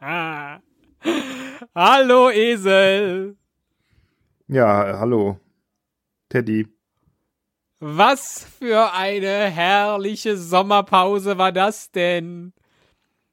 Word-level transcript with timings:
hallo 1.74 2.30
Esel. 2.30 3.36
Ja, 4.48 4.98
hallo. 4.98 5.38
Teddy. 6.28 6.66
Was 7.80 8.46
für 8.58 8.92
eine 8.92 9.46
herrliche 9.46 10.36
Sommerpause 10.36 11.38
war 11.38 11.52
das 11.52 11.90
denn? 11.90 12.52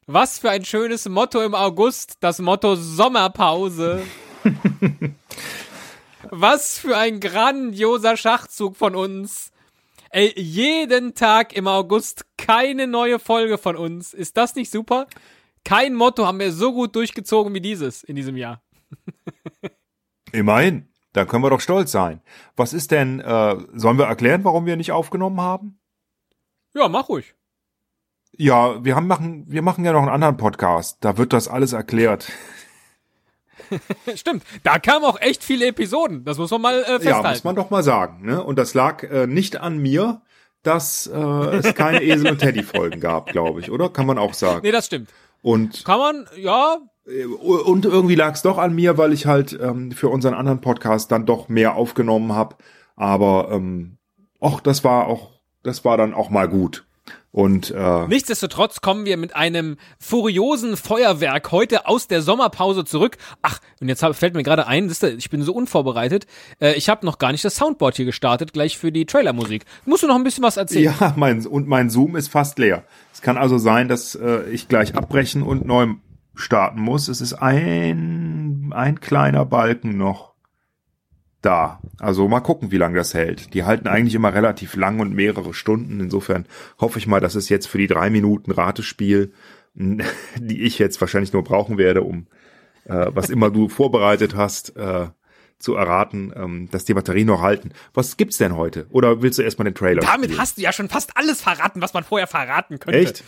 Was 0.06 0.40
für 0.40 0.50
ein 0.50 0.64
schönes 0.64 1.10
Motto 1.10 1.42
im 1.42 1.54
August, 1.54 2.16
das 2.22 2.40
Motto 2.40 2.76
Sommerpause. 2.76 4.04
Was 6.30 6.80
für 6.80 6.98
ein 6.98 7.20
grandioser 7.20 8.16
Schachzug 8.16 8.78
von 8.78 8.96
uns. 8.96 9.52
Ey, 10.10 10.34
jeden 10.40 11.16
Tag 11.16 11.56
im 11.56 11.68
August 11.68 12.26
keine 12.38 12.88
neue 12.88 13.20
Folge 13.20 13.58
von 13.58 13.76
uns. 13.76 14.14
Ist 14.14 14.38
das 14.38 14.56
nicht 14.56 14.72
super? 14.72 15.08
Kein 15.64 15.96
Motto 15.96 16.26
haben 16.26 16.40
wir 16.40 16.52
so 16.52 16.74
gut 16.74 16.96
durchgezogen 16.96 17.54
wie 17.54 17.62
dieses 17.62 18.04
in 18.04 18.16
diesem 18.16 18.38
Jahr. 18.38 18.62
Immerhin. 20.32 20.90
Da 21.14 21.26
können 21.26 21.44
wir 21.44 21.50
doch 21.50 21.62
stolz 21.62 21.92
sein. 21.92 22.22
Was 22.56 22.74
ist 22.74 22.92
denn, 22.92 23.20
äh, 23.20 23.56
sollen 23.74 23.98
wir 23.98 24.06
erklären, 24.06 24.44
warum 24.44 24.66
wir 24.66 24.76
nicht 24.76 24.92
aufgenommen 24.92 25.42
haben? 25.42 25.80
Ja, 26.74 26.88
mach 26.88 27.10
ruhig. 27.10 27.34
Ja, 28.34 28.84
wir 28.86 28.96
haben 28.96 29.08
machen, 29.08 29.46
wir 29.48 29.62
machen 29.64 29.84
ja 29.84 29.94
noch 29.94 30.02
einen 30.02 30.12
anderen 30.12 30.38
Podcast. 30.38 30.98
Da 31.02 31.18
wird 31.18 31.34
das 31.34 31.48
alles 31.48 31.74
erklärt. 31.74 32.32
Stimmt, 34.16 34.44
da 34.64 34.80
kamen 34.80 35.06
auch 35.06 35.20
echt 35.20 35.44
viele 35.44 35.68
Episoden. 35.68 36.24
Das 36.24 36.38
muss 36.38 36.52
man 36.52 36.62
mal 36.62 36.80
äh, 36.80 37.00
festhalten. 37.00 37.26
Ja, 37.26 37.30
muss 37.32 37.44
man 37.44 37.56
doch 37.56 37.70
mal 37.70 37.84
sagen. 37.84 38.26
Ne? 38.26 38.44
Und 38.44 38.58
das 38.58 38.74
lag 38.74 39.04
äh, 39.04 39.28
nicht 39.28 39.58
an 39.58 39.78
mir, 39.78 40.22
dass 40.64 41.08
äh, 41.08 41.18
es 41.18 41.74
keine 41.76 42.02
Esel 42.04 42.32
und 42.32 42.40
Teddy 42.40 42.64
Folgen 42.64 43.00
gab, 43.00 43.28
glaube 43.28 43.60
ich, 43.60 43.72
oder? 43.72 43.90
Kann 43.90 44.06
man 44.06 44.18
auch 44.18 44.34
sagen. 44.34 44.62
Nee, 44.64 44.72
das 44.72 44.88
stimmt. 44.88 45.10
Und 45.42 45.86
kann 45.86 46.00
man, 46.00 46.28
ja. 46.38 46.78
Äh, 47.06 47.26
und 47.26 47.86
irgendwie 47.86 48.16
lag 48.16 48.34
es 48.34 48.42
doch 48.42 48.58
an 48.58 48.76
mir, 48.76 48.98
weil 48.98 49.14
ich 49.14 49.26
halt 49.26 49.58
ähm, 49.62 49.92
für 49.92 50.10
unseren 50.10 50.34
anderen 50.34 50.62
Podcast 50.62 51.12
dann 51.12 51.26
doch 51.26 51.50
mehr 51.50 51.76
aufgenommen 51.76 52.34
habe. 52.34 52.56
Aber 52.96 53.50
ähm, 53.52 53.98
och, 54.42 54.62
das 54.62 54.84
war 54.84 55.08
auch, 55.08 55.32
das 55.64 55.86
war 55.86 55.98
dann 55.98 56.14
auch 56.14 56.30
mal 56.30 56.48
gut. 56.48 56.86
Und 57.32 57.72
äh, 57.72 58.08
nichtsdestotrotz 58.08 58.82
kommen 58.82 59.06
wir 59.06 59.16
mit 59.16 59.36
einem 59.36 59.78
furiosen 60.00 60.76
Feuerwerk 60.76 61.52
heute 61.52 61.86
aus 61.86 62.08
der 62.08 62.22
Sommerpause 62.22 62.84
zurück. 62.84 63.18
Ach, 63.42 63.60
und 63.80 63.90
jetzt 63.90 64.04
fällt 64.14 64.34
mir 64.34 64.44
gerade 64.44 64.66
ein, 64.66 64.88
ist, 64.88 65.04
ich 65.04 65.30
bin 65.30 65.44
so 65.44 65.54
unvorbereitet. 65.54 66.26
Äh, 66.60 66.74
ich 66.74 66.90
habe 66.90 67.06
noch 67.06 67.20
gar 67.20 67.32
nicht 67.32 67.46
das 67.46 67.56
Soundboard 67.56 67.96
hier 67.96 68.06
gestartet, 68.06 68.54
gleich 68.54 68.78
für 68.78 68.92
die 68.92 69.06
Trailermusik. 69.06 69.66
Musst 69.86 70.04
du 70.04 70.08
noch 70.08 70.16
ein 70.16 70.24
bisschen 70.24 70.44
was 70.44 70.58
erzählen? 70.58 70.96
Ja, 71.00 71.14
mein 71.16 71.46
und 71.46 71.68
mein 71.68 71.90
Zoom 71.90 72.16
ist 72.16 72.30
fast 72.30 72.58
leer. 72.58 72.84
Es 73.14 73.22
kann 73.22 73.38
also 73.38 73.58
sein, 73.58 73.88
dass 73.88 74.16
äh, 74.16 74.50
ich 74.50 74.68
gleich 74.68 74.96
abbrechen 74.96 75.44
und 75.44 75.66
neu 75.66 75.88
starten 76.34 76.82
muss. 76.82 77.08
Es 77.08 77.22
ist 77.22 77.34
ein 77.34 78.72
ein 78.74 79.00
kleiner 79.00 79.46
Balken 79.46 79.98
noch 79.98 80.34
da. 81.42 81.82
Also 82.00 82.28
mal 82.28 82.40
gucken, 82.40 82.72
wie 82.72 82.78
lange 82.78 82.98
das 82.98 83.14
hält. 83.14 83.54
Die 83.54 83.64
halten 83.64 83.88
eigentlich 83.88 84.16
immer 84.16 84.34
relativ 84.34 84.76
lang 84.76 85.00
und 85.00 85.14
mehrere 85.14 85.54
Stunden. 85.54 86.00
Insofern 86.00 86.46
hoffe 86.80 87.00
ich 87.00 87.08
mal, 87.08 87.20
dass 87.20 87.36
es 87.36 87.50
jetzt 87.50 87.68
für 87.68 87.78
die 87.78 87.88
drei 87.88 88.10
Minuten 88.10 88.52
Ratespiel, 88.52 89.34
die 89.74 90.62
ich 90.64 90.80
jetzt 90.80 91.00
wahrscheinlich 91.02 91.34
nur 91.34 91.44
brauchen 91.44 91.78
werde, 91.78 92.02
um 92.02 92.28
äh, 92.86 93.08
was 93.10 93.30
immer 93.30 93.52
du 93.52 93.70
vorbereitet 93.70 94.36
hast, 94.36 94.76
äh, 94.76 95.08
zu 95.60 95.76
erraten, 95.76 96.32
ähm, 96.36 96.70
dass 96.72 96.86
die 96.86 96.94
Batterien 96.94 97.28
noch 97.28 97.42
halten. 97.42 97.72
Was 97.94 98.18
gibt's 98.18 98.38
denn 98.38 98.56
heute? 98.56 98.86
Oder 98.90 99.22
willst 99.22 99.40
du 99.40 99.44
erstmal 99.44 99.66
den 99.66 99.74
Trailer? 99.76 100.02
Damit 100.02 100.26
spielen? 100.26 100.40
hast 100.40 100.58
du 100.58 100.62
ja 100.62 100.72
schon 100.72 100.88
fast 100.88 101.18
alles 101.18 101.42
verraten, 101.42 101.82
was 101.82 101.94
man 101.94 102.04
vorher 102.04 102.28
verraten 102.28 102.80
könnte. 102.80 103.00
Echt? 103.00 103.24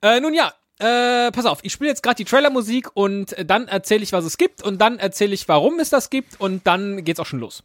Äh, 0.00 0.20
nun 0.20 0.32
ja, 0.32 0.52
äh, 0.78 1.30
pass 1.32 1.46
auf, 1.46 1.60
ich 1.62 1.72
spiele 1.72 1.90
jetzt 1.90 2.02
gerade 2.02 2.16
die 2.16 2.24
Trailermusik 2.24 2.90
und 2.94 3.34
dann 3.46 3.68
erzähle 3.68 4.02
ich, 4.02 4.12
was 4.12 4.24
es 4.24 4.36
gibt 4.36 4.62
und 4.62 4.78
dann 4.78 4.98
erzähle 4.98 5.34
ich, 5.34 5.48
warum 5.48 5.78
es 5.78 5.90
das 5.90 6.10
gibt 6.10 6.38
und 6.40 6.66
dann 6.66 7.04
geht's 7.04 7.20
auch 7.20 7.26
schon 7.26 7.40
los. 7.40 7.62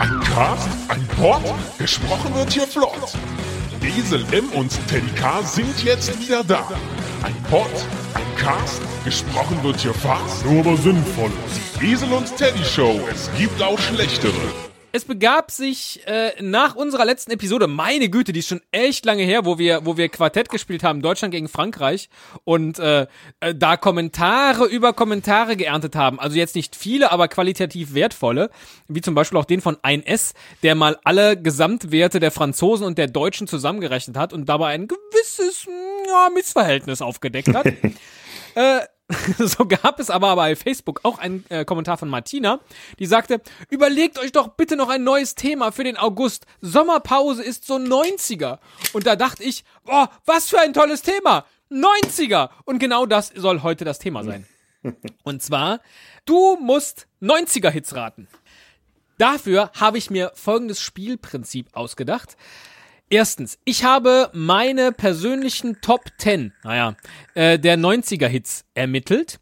Ein 0.00 0.20
Cast, 0.34 0.68
ein 0.88 1.06
Pod, 1.16 1.42
gesprochen 1.78 2.34
wird 2.34 2.52
hier 2.52 2.66
flott. 2.66 3.14
Esel 3.82 4.24
M 4.32 4.48
und 4.50 4.70
Teddy 4.88 5.10
K 5.14 5.42
sind 5.42 5.82
jetzt 5.82 6.20
wieder 6.20 6.44
da. 6.44 6.68
Ein 7.22 7.34
Pod, 7.50 7.70
ein 8.14 8.36
Cast, 8.36 8.80
gesprochen 9.04 9.62
wird 9.62 9.78
hier 9.80 9.92
fast, 9.92 10.44
nur 10.46 10.60
aber 10.60 10.76
sinnvoll. 10.78 11.30
Die 11.80 11.92
Esel 11.92 12.10
und 12.12 12.34
Teddy 12.36 12.64
Show, 12.64 12.98
es 13.10 13.30
gibt 13.36 13.62
auch 13.62 13.78
schlechtere. 13.78 14.69
Es 14.92 15.04
begab 15.04 15.52
sich 15.52 16.04
äh, 16.06 16.32
nach 16.40 16.74
unserer 16.74 17.04
letzten 17.04 17.30
Episode, 17.30 17.68
meine 17.68 18.08
Güte, 18.08 18.32
die 18.32 18.40
ist 18.40 18.48
schon 18.48 18.60
echt 18.72 19.04
lange 19.04 19.22
her, 19.22 19.44
wo 19.44 19.56
wir, 19.56 19.86
wo 19.86 19.96
wir 19.96 20.08
Quartett 20.08 20.48
gespielt 20.48 20.82
haben, 20.82 21.00
Deutschland 21.00 21.32
gegen 21.32 21.48
Frankreich 21.48 22.08
und 22.42 22.80
äh, 22.80 23.06
äh, 23.38 23.54
da 23.54 23.76
Kommentare 23.76 24.66
über 24.66 24.92
Kommentare 24.92 25.56
geerntet 25.56 25.94
haben. 25.94 26.18
Also 26.18 26.36
jetzt 26.36 26.56
nicht 26.56 26.74
viele, 26.74 27.12
aber 27.12 27.28
qualitativ 27.28 27.94
wertvolle, 27.94 28.50
wie 28.88 29.00
zum 29.00 29.14
Beispiel 29.14 29.38
auch 29.38 29.44
den 29.44 29.60
von 29.60 29.76
1S, 29.76 30.34
der 30.64 30.74
mal 30.74 30.98
alle 31.04 31.40
Gesamtwerte 31.40 32.18
der 32.18 32.32
Franzosen 32.32 32.84
und 32.84 32.98
der 32.98 33.06
Deutschen 33.06 33.46
zusammengerechnet 33.46 34.16
hat 34.16 34.32
und 34.32 34.48
dabei 34.48 34.68
ein 34.68 34.88
gewisses 34.88 35.68
ja, 36.08 36.30
Missverhältnis 36.34 37.00
aufgedeckt 37.00 37.54
hat. 37.54 37.66
äh, 38.56 38.80
so 39.38 39.66
gab 39.66 39.98
es 39.98 40.10
aber 40.10 40.36
bei 40.36 40.56
Facebook 40.56 41.00
auch 41.04 41.18
einen 41.18 41.44
äh, 41.48 41.64
Kommentar 41.64 41.98
von 41.98 42.08
Martina, 42.08 42.60
die 42.98 43.06
sagte, 43.06 43.40
überlegt 43.68 44.18
euch 44.18 44.32
doch 44.32 44.48
bitte 44.48 44.76
noch 44.76 44.88
ein 44.88 45.04
neues 45.04 45.34
Thema 45.34 45.72
für 45.72 45.84
den 45.84 45.96
August. 45.96 46.46
Sommerpause 46.60 47.42
ist 47.42 47.66
so 47.66 47.76
90er. 47.76 48.58
Und 48.92 49.06
da 49.06 49.16
dachte 49.16 49.42
ich, 49.42 49.64
boah, 49.84 50.10
was 50.26 50.48
für 50.48 50.60
ein 50.60 50.72
tolles 50.72 51.02
Thema. 51.02 51.44
90er. 51.70 52.50
Und 52.64 52.78
genau 52.78 53.06
das 53.06 53.32
soll 53.34 53.62
heute 53.62 53.84
das 53.84 53.98
Thema 53.98 54.24
sein. 54.24 54.46
Und 55.22 55.42
zwar, 55.42 55.80
du 56.24 56.56
musst 56.56 57.06
90er 57.22 57.70
Hits 57.70 57.94
raten. 57.94 58.28
Dafür 59.18 59.70
habe 59.78 59.98
ich 59.98 60.10
mir 60.10 60.32
folgendes 60.34 60.80
Spielprinzip 60.80 61.68
ausgedacht. 61.74 62.36
Erstens, 63.12 63.58
ich 63.64 63.82
habe 63.82 64.30
meine 64.32 64.92
persönlichen 64.92 65.80
Top 65.80 66.04
10, 66.18 66.52
naja, 66.62 66.96
äh, 67.34 67.58
der 67.58 67.76
90er 67.76 68.28
Hits 68.28 68.64
ermittelt. 68.74 69.40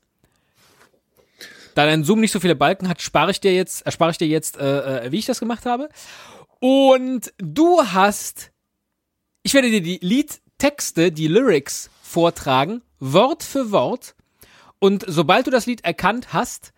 Da 1.74 1.84
dein 1.84 2.02
Zoom 2.02 2.20
nicht 2.20 2.32
so 2.32 2.40
viele 2.40 2.56
Balken 2.56 2.88
hat, 2.88 3.02
spare 3.02 3.30
ich 3.30 3.40
dir 3.40 3.54
jetzt, 3.54 3.84
erspare 3.84 4.10
ich 4.10 4.18
dir 4.18 4.26
jetzt, 4.26 4.56
äh, 4.56 5.06
äh, 5.06 5.12
wie 5.12 5.18
ich 5.18 5.26
das 5.26 5.38
gemacht 5.38 5.66
habe. 5.66 5.90
Und 6.60 7.32
du 7.36 7.82
hast, 7.82 8.52
ich 9.42 9.52
werde 9.52 9.70
dir 9.70 9.82
die 9.82 9.98
Liedtexte, 10.00 11.12
die 11.12 11.28
Lyrics 11.28 11.90
vortragen, 12.02 12.80
Wort 13.00 13.42
für 13.42 13.70
Wort. 13.70 14.14
Und 14.78 15.04
sobald 15.06 15.46
du 15.46 15.50
das 15.50 15.66
Lied 15.66 15.84
erkannt 15.84 16.32
hast, 16.32 16.72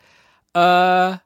äh, 0.55 1.17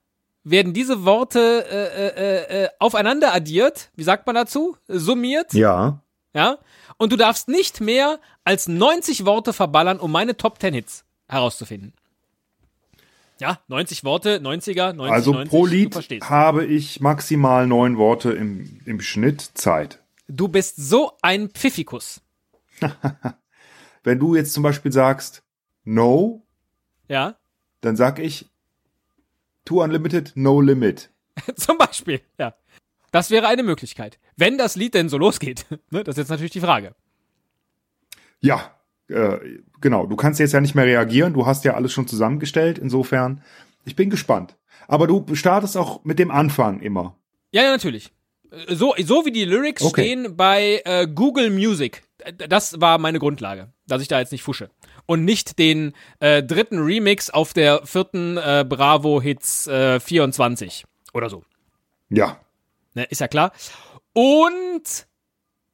werden 0.44 0.75
diese 0.75 1.05
Worte 1.05 1.66
äh, 1.71 2.60
äh, 2.60 2.65
äh, 2.65 2.69
aufeinander 2.78 3.34
addiert, 3.34 3.91
wie 3.97 4.05
sagt 4.05 4.27
man 4.27 4.34
dazu? 4.34 4.77
Summiert? 4.87 5.55
Ja. 5.55 6.00
Ja? 6.34 6.59
Und 6.99 7.12
du 7.12 7.16
darfst 7.16 7.49
nicht 7.49 7.81
mehr 7.81 8.21
als 8.44 8.69
90 8.69 9.25
Worte 9.25 9.53
verballern, 9.53 9.99
um 9.99 10.12
meine 10.12 10.37
Top 10.37 10.60
10 10.60 10.75
Hits 10.75 11.05
herauszufinden. 11.28 11.94
Ja, 13.41 13.59
90 13.66 14.05
Worte, 14.05 14.38
90er, 14.38 14.93
90, 14.93 15.12
Also 15.12 15.32
90, 15.32 15.50
pro 15.50 15.66
Lied 15.66 15.94
habe 16.22 16.65
ich 16.65 17.00
maximal 17.00 17.66
neun 17.66 17.99
Worte 17.99 18.32
im, 18.32 18.81
im 18.84 19.00
Schnitt 19.00 19.41
Zeit. 19.55 20.00
Du 20.28 20.49
bist 20.49 20.76
so 20.76 21.12
ein 21.21 21.50
Pfiffikus. 21.50 22.21
Wenn 24.05 24.19
du 24.19 24.37
jetzt 24.37 24.53
zum 24.53 24.62
Beispiel 24.62 24.93
sagst, 24.93 25.43
no, 25.84 26.47
ja, 27.09 27.34
dann 27.81 27.97
sag 27.97 28.19
ich 28.19 28.47
Too 29.64 29.82
Unlimited, 29.82 30.32
No 30.34 30.61
Limit. 30.61 31.11
Zum 31.56 31.78
Beispiel, 31.78 32.20
ja. 32.38 32.55
Das 33.11 33.31
wäre 33.31 33.46
eine 33.46 33.62
Möglichkeit. 33.62 34.19
Wenn 34.37 34.58
das 34.58 34.76
Lied 34.76 34.94
denn 34.94 35.08
so 35.08 35.19
losgeht. 35.19 35.66
ne, 35.90 36.05
das 36.05 36.14
ist 36.14 36.19
jetzt 36.19 36.31
natürlich 36.31 36.52
die 36.52 36.61
Frage. 36.61 36.94
Ja, 38.40 38.75
äh, 39.08 39.38
genau. 39.81 40.06
Du 40.06 40.16
kannst 40.16 40.40
jetzt 40.40 40.52
ja 40.52 40.61
nicht 40.61 40.75
mehr 40.75 40.84
reagieren. 40.84 41.32
Du 41.32 41.46
hast 41.46 41.64
ja 41.64 41.75
alles 41.75 41.93
schon 41.93 42.08
zusammengestellt. 42.08 42.78
Insofern, 42.78 43.43
ich 43.84 43.96
bin 43.96 44.11
gespannt. 44.11 44.56
Aber 44.88 45.06
du 45.06 45.25
startest 45.34 45.76
auch 45.76 46.05
mit 46.05 46.19
dem 46.19 46.31
Anfang 46.31 46.81
immer. 46.81 47.16
Ja, 47.52 47.62
ja, 47.62 47.70
natürlich. 47.70 48.12
So, 48.69 48.94
so 49.02 49.25
wie 49.25 49.32
die 49.32 49.44
Lyrics 49.44 49.82
okay. 49.82 50.02
stehen 50.02 50.37
bei 50.37 50.82
äh, 50.84 51.06
Google 51.06 51.50
Music. 51.50 52.02
Das 52.49 52.81
war 52.81 52.99
meine 52.99 53.19
Grundlage, 53.19 53.72
dass 53.87 54.02
ich 54.02 54.08
da 54.08 54.20
jetzt 54.20 54.32
nicht 54.32 54.43
fusche 54.43 54.70
und 55.06 55.24
nicht 55.24 55.58
den 55.58 55.92
äh, 56.20 56.42
dritten 56.42 56.78
Remix 56.78 57.30
auf 57.30 57.52
der 57.52 57.86
vierten 57.86 58.36
äh, 58.36 58.64
Bravo 58.68 59.20
Hits 59.20 59.66
äh, 59.66 60.00
24 60.00 60.84
oder 61.12 61.30
so. 61.30 61.44
Ja. 62.08 62.40
Ne, 62.94 63.04
ist 63.04 63.20
ja 63.20 63.28
klar. 63.28 63.52
Und 64.12 65.06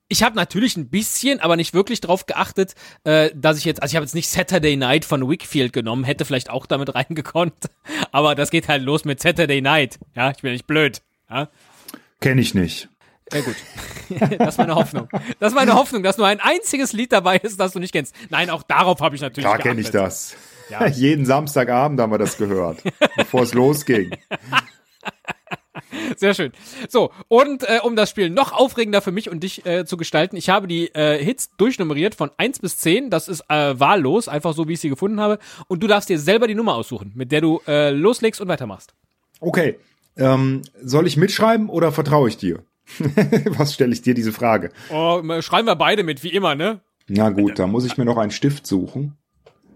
ich 0.09 0.23
habe 0.23 0.35
natürlich 0.35 0.77
ein 0.77 0.89
bisschen, 0.89 1.41
aber 1.41 1.57
nicht 1.57 1.73
wirklich 1.73 2.01
drauf 2.01 2.27
geachtet, 2.27 2.75
äh, 3.05 3.31
dass 3.35 3.59
ich 3.59 3.65
jetzt, 3.65 3.83
also 3.83 3.93
ich 3.93 3.97
habe 3.97 4.05
jetzt 4.05 4.15
nicht 4.15 4.29
Saturday 4.29 4.77
Night 4.77 5.05
von 5.05 5.29
Wickfield 5.29 5.73
genommen, 5.73 6.05
hätte 6.05 6.25
vielleicht 6.25 6.51
auch 6.51 6.67
damit 6.67 6.95
reingekonnt, 6.95 7.71
aber 8.11 8.35
das 8.35 8.51
geht 8.51 8.69
halt 8.69 8.83
los 8.83 9.05
mit 9.05 9.21
Saturday 9.21 9.61
Night. 9.61 9.99
Ja, 10.17 10.31
ich 10.31 10.43
bin 10.43 10.53
nicht 10.53 10.67
blöd. 10.67 11.03
Ja, 11.29 11.49
Kenne 12.21 12.41
ich 12.41 12.55
nicht. 12.55 12.89
Ja 13.33 13.41
gut. 13.41 13.57
das 14.39 14.49
ist 14.55 14.59
meine 14.59 14.75
Hoffnung. 14.75 15.09
Das 15.39 15.53
ist 15.53 15.57
meine 15.57 15.75
Hoffnung, 15.75 16.03
dass 16.03 16.19
nur 16.19 16.27
ein 16.27 16.41
einziges 16.41 16.93
Lied 16.93 17.13
dabei 17.13 17.37
ist, 17.37 17.59
das 17.61 17.73
du 17.73 17.79
nicht 17.79 17.93
kennst. 17.93 18.15
Nein, 18.29 18.51
auch 18.51 18.63
darauf 18.63 19.01
habe 19.01 19.15
ich 19.15 19.23
natürlich 19.23 19.47
Klar 19.47 19.59
kenne 19.59 19.81
ich 19.81 19.91
das. 19.91 20.37
Ja. 20.69 20.87
Jeden 20.89 21.27
Samstagabend 21.27 22.01
haben 22.01 22.13
wir 22.13 22.19
das 22.19 22.37
gehört, 22.37 22.83
bevor 23.17 23.43
es 23.43 23.55
losging. 23.55 24.11
Sehr 26.17 26.35
schön. 26.35 26.53
So, 26.89 27.11
und 27.29 27.63
äh, 27.63 27.81
um 27.83 27.97
das 27.97 28.11
Spiel 28.11 28.31
noch 28.31 28.53
aufregender 28.53 29.01
für 29.01 29.13
mich 29.13 29.31
und 29.31 29.43
dich 29.43 29.65
äh, 29.65 29.85
zu 29.85 29.97
gestalten, 29.97 30.37
ich 30.37 30.49
habe 30.49 30.67
die 30.67 30.95
äh, 30.95 31.23
Hits 31.23 31.51
durchnummeriert 31.57 32.15
von 32.15 32.31
1 32.37 32.59
bis 32.59 32.77
10. 32.79 33.11
Das 33.11 33.29
ist 33.29 33.45
äh, 33.49 33.79
wahllos, 33.79 34.29
einfach 34.29 34.55
so, 34.55 34.69
wie 34.69 34.75
ich 34.75 34.81
sie 34.81 34.89
gefunden 34.89 35.21
habe. 35.21 35.39
Und 35.69 35.83
du 35.83 35.87
darfst 35.87 36.09
dir 36.09 36.19
selber 36.19 36.47
die 36.47 36.55
Nummer 36.55 36.75
aussuchen, 36.75 37.13
mit 37.15 37.33
der 37.33 37.41
du 37.41 37.61
äh, 37.67 37.91
loslegst 37.91 38.41
und 38.41 38.49
weitermachst. 38.49 38.95
Okay, 39.41 39.79
ähm, 40.17 40.63
soll 40.83 41.07
ich 41.07 41.17
mitschreiben 41.17 41.69
oder 41.69 41.93
vertraue 41.93 42.29
ich 42.29 42.37
dir? 42.37 42.63
Was 43.59 43.75
stelle 43.75 43.93
ich 43.93 44.03
dir 44.03 44.15
diese 44.15 44.33
Frage? 44.33 44.71
Oh, 44.91 45.23
schreiben 45.41 45.67
wir 45.67 45.77
beide 45.77 46.03
mit, 46.03 46.23
wie 46.23 46.31
immer, 46.33 46.55
ne? 46.55 46.81
Na 47.09 47.31
gut, 47.31 47.59
da 47.59 47.67
muss 47.67 47.85
ich 47.85 47.97
mir 47.99 48.05
noch 48.05 48.17
einen 48.19 48.31
Stift 48.31 48.67
suchen. 48.67 49.17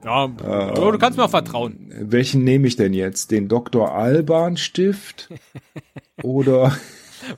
Ja, 0.05 0.25
oh, 0.25 0.91
du 0.93 0.99
kannst 0.99 1.17
mir 1.19 1.25
auch 1.25 1.31
vertrauen. 1.31 1.93
Welchen 1.99 2.45
nehme 2.45 2.67
ich 2.67 2.77
denn 2.77 2.93
jetzt? 2.93 3.31
Den 3.31 3.49
Dr. 3.49 3.95
Alban 3.95 4.57
Stift? 4.59 5.31
Oder, 6.23 6.77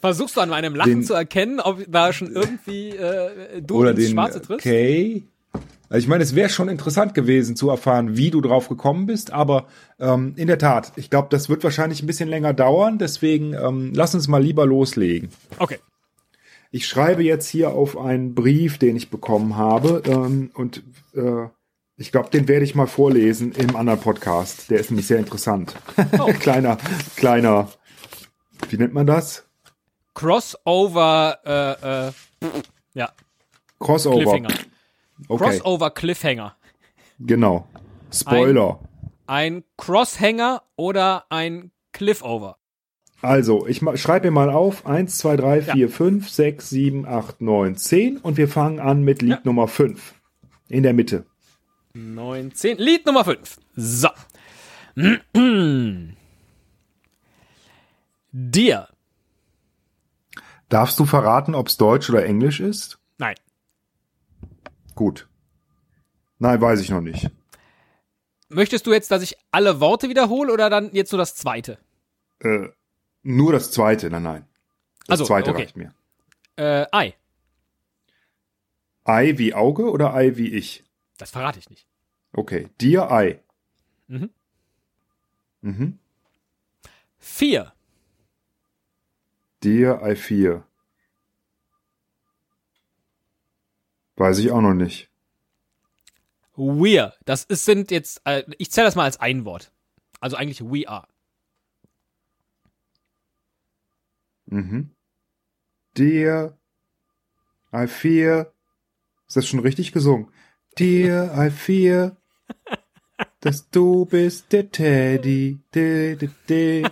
Versuchst 0.01 0.37
du 0.37 0.41
an 0.41 0.49
meinem 0.49 0.75
Lachen 0.75 0.91
Den- 0.91 1.03
zu 1.05 1.15
erkennen, 1.15 1.61
ob 1.61 1.85
da 1.89 2.13
schon 2.13 2.33
irgendwie 2.33 2.91
äh, 2.91 3.63
du 3.63 3.77
oder 3.77 3.91
ins 3.91 4.01
den 4.01 4.13
Schwarze 4.13 4.43
triffst? 4.43 4.65
K? 4.65 5.23
Also 5.89 6.05
ich 6.05 6.09
meine, 6.09 6.25
es 6.25 6.35
wäre 6.35 6.49
schon 6.49 6.69
interessant 6.69 7.15
gewesen 7.15 7.55
zu 7.55 7.71
erfahren, 7.71 8.17
wie 8.17 8.31
du 8.31 8.41
drauf 8.41 8.69
gekommen 8.69 9.07
bist, 9.07 9.33
aber 9.33 9.67
ähm, 10.01 10.35
in 10.37 10.49
der 10.49 10.59
Tat, 10.59 10.93
ich 10.97 11.11
glaube, 11.11 11.29
das 11.31 11.49
wird 11.49 11.63
wahrscheinlich 11.63 12.03
ein 12.03 12.07
bisschen 12.07 12.29
länger 12.29 12.53
dauern, 12.55 12.99
deswegen 12.99 13.55
ähm, 13.55 13.93
lass 13.95 14.15
uns 14.15 14.27
mal 14.27 14.43
lieber 14.43 14.67
loslegen. 14.67 15.31
Okay. 15.59 15.79
Ich 16.73 16.89
schreibe 16.89 17.23
jetzt 17.23 17.49
hier 17.49 17.71
auf 17.71 17.97
einen 17.97 18.35
Brief, 18.35 18.79
den 18.79 18.97
ich 18.97 19.11
bekommen 19.11 19.57
habe 19.57 20.03
ähm, 20.07 20.51
und 20.55 20.83
äh, 21.15 21.47
ich 21.97 22.13
glaube, 22.13 22.31
den 22.31 22.49
werde 22.49 22.65
ich 22.65 22.75
mal 22.75 22.87
vorlesen 22.87 23.53
im 23.53 23.75
anderen 23.75 24.01
Podcast. 24.01 24.71
Der 24.71 24.81
ist 24.81 24.91
nämlich 24.91 25.07
sehr 25.07 25.19
interessant. 25.19 25.75
Oh. 26.19 26.33
kleiner, 26.41 26.77
kleiner, 27.17 27.69
wie 28.69 28.77
nennt 28.77 28.93
man 28.93 29.07
das? 29.07 29.45
Crossover, 30.15 31.39
äh, 31.45 32.09
äh, 32.09 32.13
ja, 32.95 33.13
Crossover. 33.79 34.17
Cliffhanger. 34.17 34.49
Okay, 35.29 35.45
Crossover 35.59 35.91
Cliffhanger. 35.91 36.57
genau. 37.19 37.67
Spoiler. 38.13 38.79
Ein 39.27 39.65
Crosshanger 39.77 40.63
oder 40.77 41.25
ein 41.31 41.73
Cliffover. 41.93 42.59
Also, 43.23 43.67
ich 43.67 43.81
schreibe 44.01 44.27
mir 44.27 44.31
mal 44.33 44.51
auf. 44.51 44.87
1, 44.87 45.19
2, 45.19 45.37
3, 45.37 45.63
4, 45.63 45.89
5, 45.89 46.29
6, 46.29 46.69
7, 46.71 47.07
8, 47.07 47.41
9, 47.41 47.77
10 47.77 48.19
und 48.19 48.37
wir 48.37 48.47
fangen 48.49 48.79
an 48.79 49.03
mit 49.03 49.23
Lied 49.23 49.31
Ja. 49.31 49.41
Nummer 49.45 49.67
5. 49.69 50.15
In 50.69 50.83
der 50.83 50.93
Mitte. 50.93 51.27
19. 51.95 52.77
Lied 52.79 53.07
Nummer 53.07 53.25
5. 53.25 53.59
So. 53.75 54.09
Dir. 58.33 58.89
Darfst 60.69 60.99
du 60.99 61.07
verraten, 61.07 61.55
ob 61.55 61.69
es 61.69 61.77
Deutsch 61.77 62.11
oder 62.11 62.25
Englisch 62.27 62.61
ist? 62.61 62.99
Nein. 63.19 63.37
Gut. 64.97 65.29
Nein, 66.41 66.61
weiß 66.61 66.81
ich 66.81 66.91
noch 66.91 67.01
nicht. 67.01 67.31
Möchtest 68.49 68.87
du 68.87 68.93
jetzt, 68.93 69.11
dass 69.13 69.23
ich 69.23 69.37
alle 69.53 69.79
Worte 69.79 70.09
wiederhole 70.09 70.53
oder 70.53 70.69
dann 70.71 70.91
jetzt 70.93 71.13
nur 71.13 71.19
das 71.19 71.37
zweite? 71.37 71.79
Äh, 72.41 72.69
nur 73.23 73.53
das 73.53 73.71
zweite, 73.71 74.11
nein, 74.11 74.23
nein. 74.23 74.49
Das 75.01 75.21
Also, 75.21 75.25
zweite 75.27 75.51
okay. 75.51 75.63
reicht 75.63 75.77
mir. 75.77 75.95
Äh, 76.57 76.87
Ei. 76.91 77.15
Ei 79.05 79.39
wie 79.39 79.55
Auge 79.55 79.91
oder 79.91 80.15
Ei 80.15 80.37
wie 80.37 80.49
ich? 80.49 80.85
Das 81.19 81.31
verrate 81.31 81.59
ich 81.59 81.71
nicht. 81.71 81.87
Okay. 82.33 82.69
Dir 82.81 83.11
Ei. 83.11 83.41
Mhm. 84.09 84.31
Mhm. 85.61 85.99
Vier. 87.19 87.73
Dir 89.63 90.03
Ei 90.03 90.17
4. 90.17 90.65
Weiß 94.17 94.39
ich 94.39 94.51
auch 94.51 94.61
noch 94.61 94.75
nicht. 94.75 95.11
We're. 96.57 97.13
Das 97.25 97.45
ist, 97.45 97.65
sind 97.65 97.91
jetzt, 97.91 98.23
äh, 98.25 98.43
ich 98.59 98.71
zähle 98.71 98.87
das 98.87 98.95
mal 98.95 99.05
als 99.05 99.21
ein 99.21 99.45
Wort. 99.45 99.71
Also 100.21 100.37
eigentlich 100.37 100.63
we 100.63 100.89
are. 100.89 101.07
Mhm. 104.47 104.91
Dir 105.97 106.57
I 107.73 107.87
fear. 107.87 108.53
Ist 109.27 109.37
das 109.37 109.47
schon 109.47 109.61
richtig 109.61 109.93
gesungen? 109.93 110.29
Dir 110.79 111.33
I 111.37 111.51
fear, 111.51 112.17
dass 113.41 113.69
du 113.71 114.07
bist 114.07 114.53
der 114.53 114.71
Teddy. 114.71 115.59
De, 115.75 116.17
de, 116.17 116.31
de, 116.49 116.83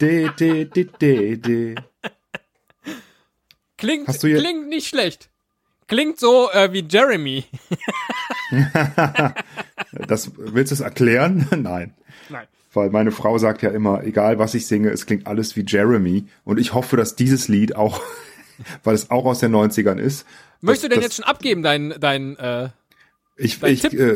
de, 0.00 0.30
de, 0.36 0.64
de, 0.64 0.84
de, 0.84 1.36
de. 1.36 1.74
Klingt, 3.76 4.08
Hast 4.08 4.22
du 4.22 4.34
klingt 4.34 4.68
nicht 4.68 4.88
schlecht. 4.88 5.30
Klingt 5.90 6.18
so 6.18 6.48
äh, 6.52 6.72
wie 6.72 6.86
Jeremy. 6.88 7.44
Das, 9.92 10.30
willst 10.36 10.70
du 10.70 10.74
es 10.74 10.80
erklären? 10.80 11.46
Nein. 11.56 11.94
Nein. 12.28 12.46
Weil 12.72 12.90
meine 12.90 13.10
Frau 13.10 13.38
sagt 13.38 13.62
ja 13.62 13.70
immer, 13.70 14.04
egal 14.04 14.38
was 14.38 14.54
ich 14.54 14.66
singe, 14.66 14.90
es 14.90 15.04
klingt 15.06 15.26
alles 15.26 15.56
wie 15.56 15.64
Jeremy. 15.66 16.26
Und 16.44 16.58
ich 16.58 16.72
hoffe, 16.74 16.96
dass 16.96 17.16
dieses 17.16 17.48
Lied 17.48 17.74
auch, 17.76 18.00
weil 18.84 18.94
es 18.94 19.10
auch 19.10 19.24
aus 19.24 19.40
den 19.40 19.54
90ern 19.54 19.98
ist. 19.98 20.26
Möchtest 20.60 20.84
du 20.84 20.88
denn 20.90 21.00
jetzt 21.02 21.16
schon 21.16 21.24
abgeben, 21.24 21.62
dein, 21.62 21.94
dein, 21.98 22.36
äh, 22.38 22.68
Ich, 23.36 23.58
Dein 23.60 23.72
ich 23.72 23.80
Tipp? 23.82 23.94
äh, 23.94 24.10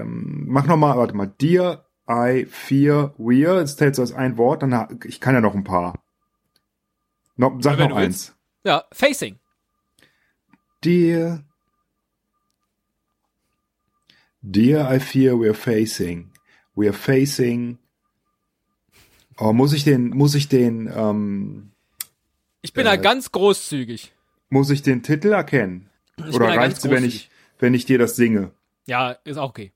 ähm, 0.00 0.44
mach 0.48 0.66
noch 0.66 0.76
mal, 0.76 0.96
warte 0.96 1.14
mal. 1.14 1.30
Dear, 1.40 1.84
I, 2.10 2.46
fear, 2.50 3.14
we're. 3.18 3.58
Jetzt 3.60 3.78
zählst 3.78 3.98
du 3.98 4.02
als 4.02 4.12
ein 4.12 4.38
Wort. 4.38 4.62
Dann, 4.62 4.98
ich 5.04 5.20
kann 5.20 5.34
ja 5.34 5.40
noch 5.42 5.54
ein 5.54 5.64
paar. 5.64 6.02
No, 7.36 7.58
sag 7.60 7.78
Ja, 7.78 7.88
noch 7.88 7.96
eins. 7.96 8.34
ja, 8.64 8.84
Facing. 8.92 9.38
Dear, 10.80 11.42
dear, 14.42 14.80
I 14.88 14.98
fear 15.00 15.36
we're 15.36 15.54
facing. 15.54 16.30
We're 16.76 16.92
facing. 16.92 17.78
Oh, 19.40 19.52
muss 19.52 19.72
ich 19.72 19.84
den, 19.84 20.10
muss 20.10 20.34
ich 20.34 20.48
den, 20.48 20.90
ähm, 20.94 21.72
Ich 22.62 22.72
bin 22.72 22.84
da 22.84 22.94
Äh, 22.94 22.98
ganz 22.98 23.30
großzügig. 23.32 24.12
muss 24.50 24.70
ich 24.70 24.82
den 24.82 25.02
Titel 25.02 25.32
erkennen? 25.32 25.90
Ich 26.16 26.34
Oder 26.34 26.48
da 26.48 26.54
reicht's, 26.54 26.88
wenn 26.88 27.04
ich, 27.04 27.30
wenn 27.58 27.74
ich 27.74 27.84
dir 27.86 27.98
das 27.98 28.16
singe? 28.16 28.52
Ja, 28.86 29.12
ist 29.24 29.36
auch 29.36 29.50
okay. 29.50 29.72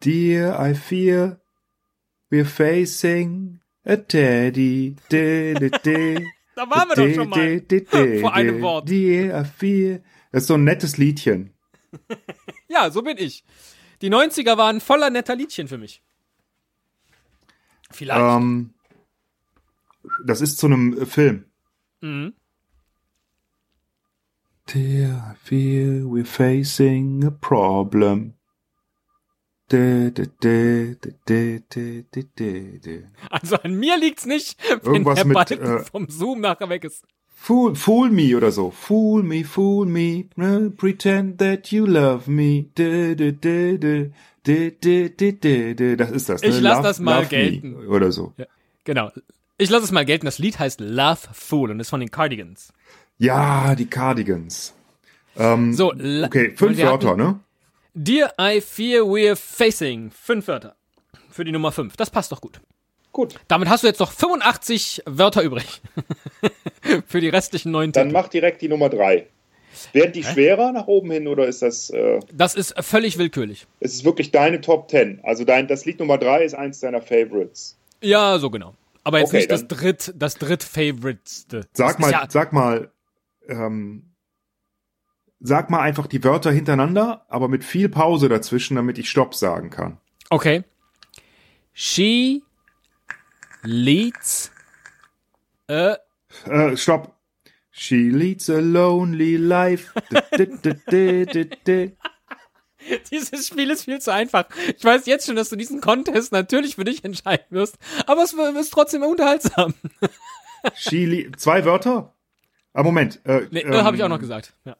Dear, 0.00 0.58
I 0.60 0.74
fear 0.74 1.40
we're 2.30 2.44
facing 2.44 3.60
a 3.84 3.96
teddy. 3.96 4.94
De, 5.10 5.54
de, 5.54 5.70
de, 5.70 6.26
Da 6.58 6.68
waren 6.70 6.88
wir 6.88 6.96
doch 6.96 7.14
schon 7.14 7.28
mal. 7.28 8.20
Vor 8.20 8.34
einem. 8.34 8.60
Wort. 8.62 8.90
Das 10.32 10.42
ist 10.42 10.48
so 10.48 10.54
ein 10.54 10.64
nettes 10.64 10.98
Liedchen. 10.98 11.54
Ja, 12.70 12.90
so 12.90 13.00
bin 13.00 13.16
ich. 13.16 13.44
Die 14.02 14.10
90er 14.10 14.58
waren 14.58 14.82
voller 14.82 15.08
netter 15.08 15.34
Liedchen 15.34 15.68
für 15.68 15.78
mich. 15.78 16.02
Vielleicht. 17.90 18.20
Ähm, 18.20 18.74
das 20.22 20.42
ist 20.42 20.58
zu 20.58 20.66
einem 20.66 21.00
äh, 21.00 21.06
Film. 21.06 21.46
Mhm. 22.02 22.34
Dear, 24.66 25.32
I 25.32 25.36
fear 25.42 26.04
we're 26.04 26.26
facing 26.26 27.24
a 27.24 27.30
problem. 27.30 28.34
Also 33.30 33.56
an 33.56 33.74
mir 33.74 33.98
liegt's 33.98 34.26
nicht, 34.26 34.58
wenn 34.82 34.94
Irgendwas 34.94 35.16
der 35.16 35.26
mit, 35.26 35.50
äh, 35.50 35.78
vom 35.80 36.08
Zoom 36.08 36.40
nachher 36.40 36.68
weg 36.68 36.84
ist. 36.84 37.04
Fool, 37.40 37.76
fool 37.76 38.10
me 38.10 38.36
oder 38.36 38.50
so. 38.50 38.70
Fool 38.70 39.22
me, 39.22 39.44
fool 39.44 39.86
me, 39.86 40.24
ne, 40.36 40.70
pretend 40.70 41.38
that 41.38 41.70
you 41.70 41.86
love 41.86 42.28
me. 42.28 42.66
De, 42.76 43.14
de, 43.14 43.32
de, 43.32 43.78
de, 43.78 44.10
de, 44.44 44.70
de, 44.70 45.08
de, 45.10 45.32
de, 45.32 45.74
de. 45.74 45.96
Das 45.96 46.10
ist 46.10 46.28
das. 46.28 46.42
Ne? 46.42 46.48
Ich 46.48 46.60
lasse 46.60 46.82
das 46.82 46.98
mal 46.98 47.24
gelten. 47.26 47.86
Oder 47.86 48.10
so. 48.10 48.32
Ja, 48.36 48.46
genau. 48.84 49.10
Ich 49.56 49.70
lass 49.70 49.84
es 49.84 49.92
mal 49.92 50.04
gelten. 50.04 50.26
Das 50.26 50.38
Lied 50.38 50.58
heißt 50.58 50.80
Love 50.80 51.28
Fool 51.32 51.70
und 51.70 51.80
ist 51.80 51.90
von 51.90 52.00
den 52.00 52.10
Cardigans. 52.10 52.72
Ja, 53.18 53.74
die 53.74 53.86
Cardigans. 53.86 54.74
Ähm, 55.36 55.72
so, 55.72 55.92
okay, 55.92 56.52
fünf 56.56 56.78
Wörter, 56.78 57.16
ne? 57.16 57.40
Dear 57.94 58.32
I 58.40 58.60
fear 58.60 59.02
we're 59.02 59.36
facing. 59.36 60.10
Fünf 60.10 60.48
Wörter. 60.48 60.76
Für 61.30 61.44
die 61.44 61.52
Nummer 61.52 61.72
fünf. 61.72 61.96
Das 61.96 62.10
passt 62.10 62.32
doch 62.32 62.40
gut. 62.40 62.60
Gut, 63.12 63.34
Damit 63.48 63.68
hast 63.68 63.82
du 63.82 63.88
jetzt 63.88 63.98
noch 64.00 64.12
85 64.12 65.02
Wörter 65.06 65.42
übrig. 65.42 65.80
Für 67.06 67.20
die 67.20 67.28
restlichen 67.28 67.72
neun 67.72 67.90
dann 67.90 68.08
Titel. 68.08 68.12
mach 68.12 68.28
direkt 68.28 68.62
die 68.62 68.68
Nummer 68.68 68.88
drei. 68.90 69.26
Werden 69.92 70.12
die 70.12 70.22
schwerer 70.22 70.72
nach 70.72 70.86
oben 70.86 71.10
hin 71.10 71.26
oder 71.26 71.46
ist 71.46 71.62
das, 71.62 71.90
äh, 71.90 72.20
Das 72.32 72.54
ist 72.54 72.74
völlig 72.84 73.18
willkürlich. 73.18 73.66
ist 73.80 73.94
es 73.94 74.04
wirklich 74.04 74.30
deine 74.30 74.60
Top 74.60 74.88
10? 74.90 75.20
Also 75.24 75.44
dein, 75.44 75.66
das 75.68 75.84
Lied 75.84 75.98
Nummer 75.98 76.18
drei 76.18 76.44
ist 76.44 76.54
eins 76.54 76.80
deiner 76.80 77.00
Favorites. 77.02 77.76
Ja, 78.02 78.38
so 78.38 78.50
genau. 78.50 78.74
Aber 79.04 79.18
jetzt 79.18 79.28
Okay, 79.28 79.38
nicht 79.38 79.50
das 79.50 79.66
dritt, 79.66 80.12
das 80.16 80.36
drittfavoriteste. 80.36 81.62
Sag 81.72 81.98
mal, 81.98 82.08
ist 82.08 82.12
ja, 82.12 82.26
sag 82.28 82.52
mal, 82.52 82.90
ähm, 83.48 84.04
sag 85.40 85.70
mal 85.70 85.80
einfach 85.80 86.06
die 86.06 86.22
Wörter 86.24 86.50
hintereinander, 86.50 87.24
aber 87.28 87.48
mit 87.48 87.64
viel 87.64 87.88
Pause 87.88 88.28
dazwischen, 88.28 88.74
damit 88.76 88.98
ich 88.98 89.08
Stopp 89.10 89.34
sagen 89.34 89.70
kann. 89.70 89.98
okay. 90.30 90.64
She 91.72 92.42
leads 93.62 94.50
a 95.70 95.96
Äh, 96.44 96.76
Stopp. 96.76 97.14
She 97.70 98.10
leads 98.10 98.50
a 98.50 98.58
lonely 98.58 99.36
life. 99.36 99.92
Dieses 103.10 103.46
Spiel 103.46 103.70
ist 103.70 103.84
viel 103.84 104.00
zu 104.00 104.12
einfach. 104.12 104.46
Ich 104.76 104.82
weiß 104.84 105.06
jetzt 105.06 105.26
schon, 105.26 105.36
dass 105.36 105.50
du 105.50 105.56
diesen 105.56 105.80
Contest 105.80 106.32
natürlich 106.32 106.74
für 106.76 106.84
dich 106.84 107.04
entscheiden 107.04 107.46
wirst, 107.50 107.76
aber 108.06 108.22
es 108.24 108.32
ist 108.32 108.70
trotzdem 108.72 109.02
unterhaltsam. 109.04 109.74
She 110.74 111.30
zwei 111.36 111.64
Wörter? 111.64 112.14
Ah, 112.72 112.82
Moment. 112.82 113.20
Äh, 113.24 113.46
Nee, 113.50 113.60
ähm, 113.60 113.72
äh, 113.72 113.82
habe 113.82 113.96
ich 113.96 114.02
auch 114.02 114.08
noch 114.08 114.20
gesagt. 114.20 114.54
Ja. 114.64 114.76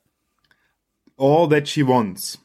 All 1.19 1.49
that 1.49 1.69
she 1.69 1.83
wants 1.83 2.39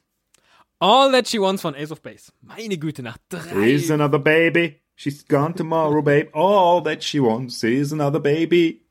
All 0.84 1.10
That 1.14 1.28
She 1.30 1.40
Wants 1.40 1.62
von 1.62 1.76
Ace 1.76 1.92
of 1.92 2.02
Base. 2.02 2.34
Meine 2.42 2.78
Güte, 2.78 3.04
nach 3.04 3.18
drei. 3.30 3.72
is 3.72 3.90
another 3.90 4.20
baby. 4.20 4.82
She's 4.96 5.24
gone 5.26 5.54
tomorrow, 5.56 6.02
babe. 6.02 6.28
All 6.34 6.84
that 6.84 7.02
she 7.02 7.22
wants 7.22 7.64
is 7.64 7.94
another 7.94 8.20
baby. 8.20 8.82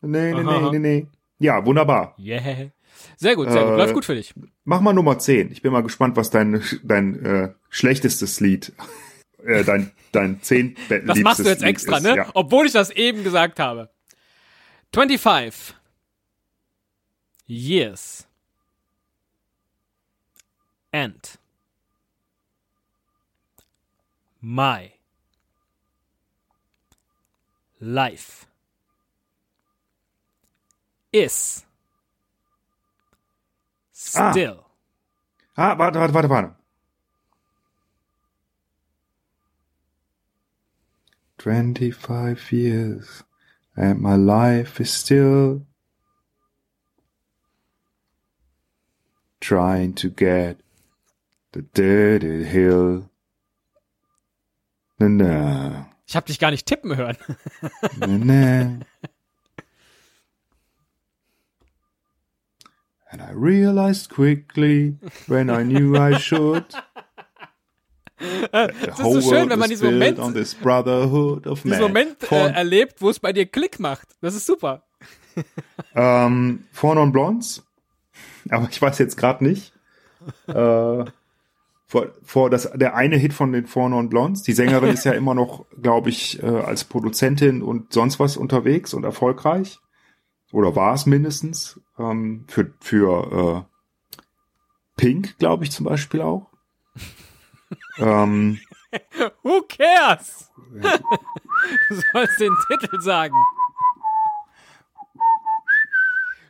Nee, 0.00 0.32
nee, 0.32 0.40
Aha. 0.40 0.70
nee, 0.70 0.78
nee, 0.78 0.78
nee. 0.78 1.06
Ja, 1.38 1.62
wunderbar. 1.66 2.14
Yeah. 2.18 2.70
Sehr 3.18 3.36
gut, 3.36 3.50
sehr 3.50 3.62
gut. 3.62 3.74
Äh, 3.74 3.76
Läuft 3.76 3.92
gut 3.94 4.04
für 4.06 4.14
dich. 4.14 4.32
Mach 4.64 4.80
mal 4.80 4.94
Nummer 4.94 5.18
10. 5.18 5.52
Ich 5.52 5.60
bin 5.60 5.70
mal 5.72 5.82
gespannt, 5.82 6.16
was 6.16 6.30
dein, 6.30 6.62
dein 6.82 7.22
äh, 7.24 7.54
schlechtestes 7.68 8.40
Lied, 8.40 8.72
äh, 9.44 9.64
dein, 9.64 9.92
dein 10.12 10.40
zehn 10.40 10.76
Das 10.88 11.18
machst 11.18 11.40
du 11.40 11.48
jetzt 11.50 11.62
extra, 11.62 11.98
ist, 11.98 12.04
ne? 12.04 12.16
Ja. 12.16 12.30
Obwohl 12.32 12.64
ich 12.64 12.72
das 12.72 12.88
eben 12.90 13.22
gesagt 13.22 13.60
habe. 13.60 13.90
25 14.94 15.74
years 17.46 18.26
and 20.92 21.36
my 24.40 24.92
life 27.80 28.46
is 31.12 31.64
Ah. 34.16 34.30
still 34.32 34.66
Ah, 35.56 35.76
warte, 35.78 35.96
warte, 35.96 36.12
warte, 36.14 36.28
warte. 36.28 36.54
Twenty-five 41.38 42.52
years 42.52 43.22
and 43.76 44.00
my 44.00 44.16
life 44.16 44.80
is 44.80 44.90
still 44.90 45.66
trying 49.40 49.92
to 49.94 50.08
get 50.08 50.60
the 51.52 51.62
dirty 51.74 52.44
hill. 52.44 53.08
Na, 54.98 55.08
na, 55.08 55.86
Ich 56.06 56.16
habe 56.16 56.26
dich 56.26 56.38
gar 56.38 56.50
nicht 56.50 56.66
tippen 56.66 56.96
hören. 56.96 57.16
na, 57.96 58.06
na. 58.06 58.80
And 63.10 63.20
I 63.20 63.30
realized 63.34 64.08
quickly 64.10 64.96
when 65.26 65.50
I 65.50 65.62
knew 65.64 65.96
I 65.96 66.18
should. 66.18 66.64
Das 68.52 68.70
ist 68.88 68.96
so 68.98 69.20
schön, 69.20 69.50
wenn 69.50 69.58
man 69.58 69.68
diesen 69.68 69.92
Moment, 69.92 70.18
on 70.20 70.32
this 70.32 70.54
brotherhood 70.54 71.46
of 71.46 71.62
diesen. 71.62 71.80
Moment 71.80 72.22
äh, 72.30 72.52
erlebt, 72.52 73.02
wo 73.02 73.10
es 73.10 73.18
bei 73.18 73.32
dir 73.32 73.46
Klick 73.46 73.80
macht. 73.80 74.08
Das 74.20 74.34
ist 74.34 74.46
super. 74.46 74.84
ähm, 75.94 76.64
Four 76.72 76.94
Non 76.94 77.10
Blondes, 77.10 77.62
aber 78.48 78.68
ich 78.70 78.80
weiß 78.80 78.98
jetzt 78.98 79.16
gerade 79.16 79.42
nicht. 79.44 79.72
äh, 80.46 81.04
vor, 81.92 82.06
vor 82.22 82.48
das, 82.48 82.70
der 82.72 82.94
eine 82.94 83.18
Hit 83.18 83.34
von 83.34 83.52
den 83.52 83.66
Four 83.66 83.90
Non 83.90 84.08
Blondes. 84.08 84.42
Die 84.42 84.54
Sängerin 84.54 84.88
ist 84.94 85.04
ja 85.04 85.12
immer 85.12 85.34
noch, 85.34 85.66
glaube 85.78 86.08
ich, 86.08 86.42
äh, 86.42 86.46
als 86.46 86.84
Produzentin 86.84 87.60
und 87.60 87.92
sonst 87.92 88.18
was 88.18 88.38
unterwegs 88.38 88.94
und 88.94 89.04
erfolgreich. 89.04 89.78
Oder 90.52 90.74
war 90.74 90.94
es 90.94 91.04
mindestens. 91.04 91.82
Ähm, 91.98 92.46
für 92.48 92.72
für 92.80 93.66
äh, 93.66 94.42
Pink, 94.96 95.36
glaube 95.36 95.64
ich, 95.64 95.70
zum 95.70 95.84
Beispiel 95.84 96.22
auch. 96.22 96.46
ähm, 97.98 98.58
Who 99.42 99.60
cares? 99.68 100.50
du 100.72 102.00
sollst 102.14 102.40
den 102.40 102.56
Titel 102.68 103.02
sagen. 103.02 103.34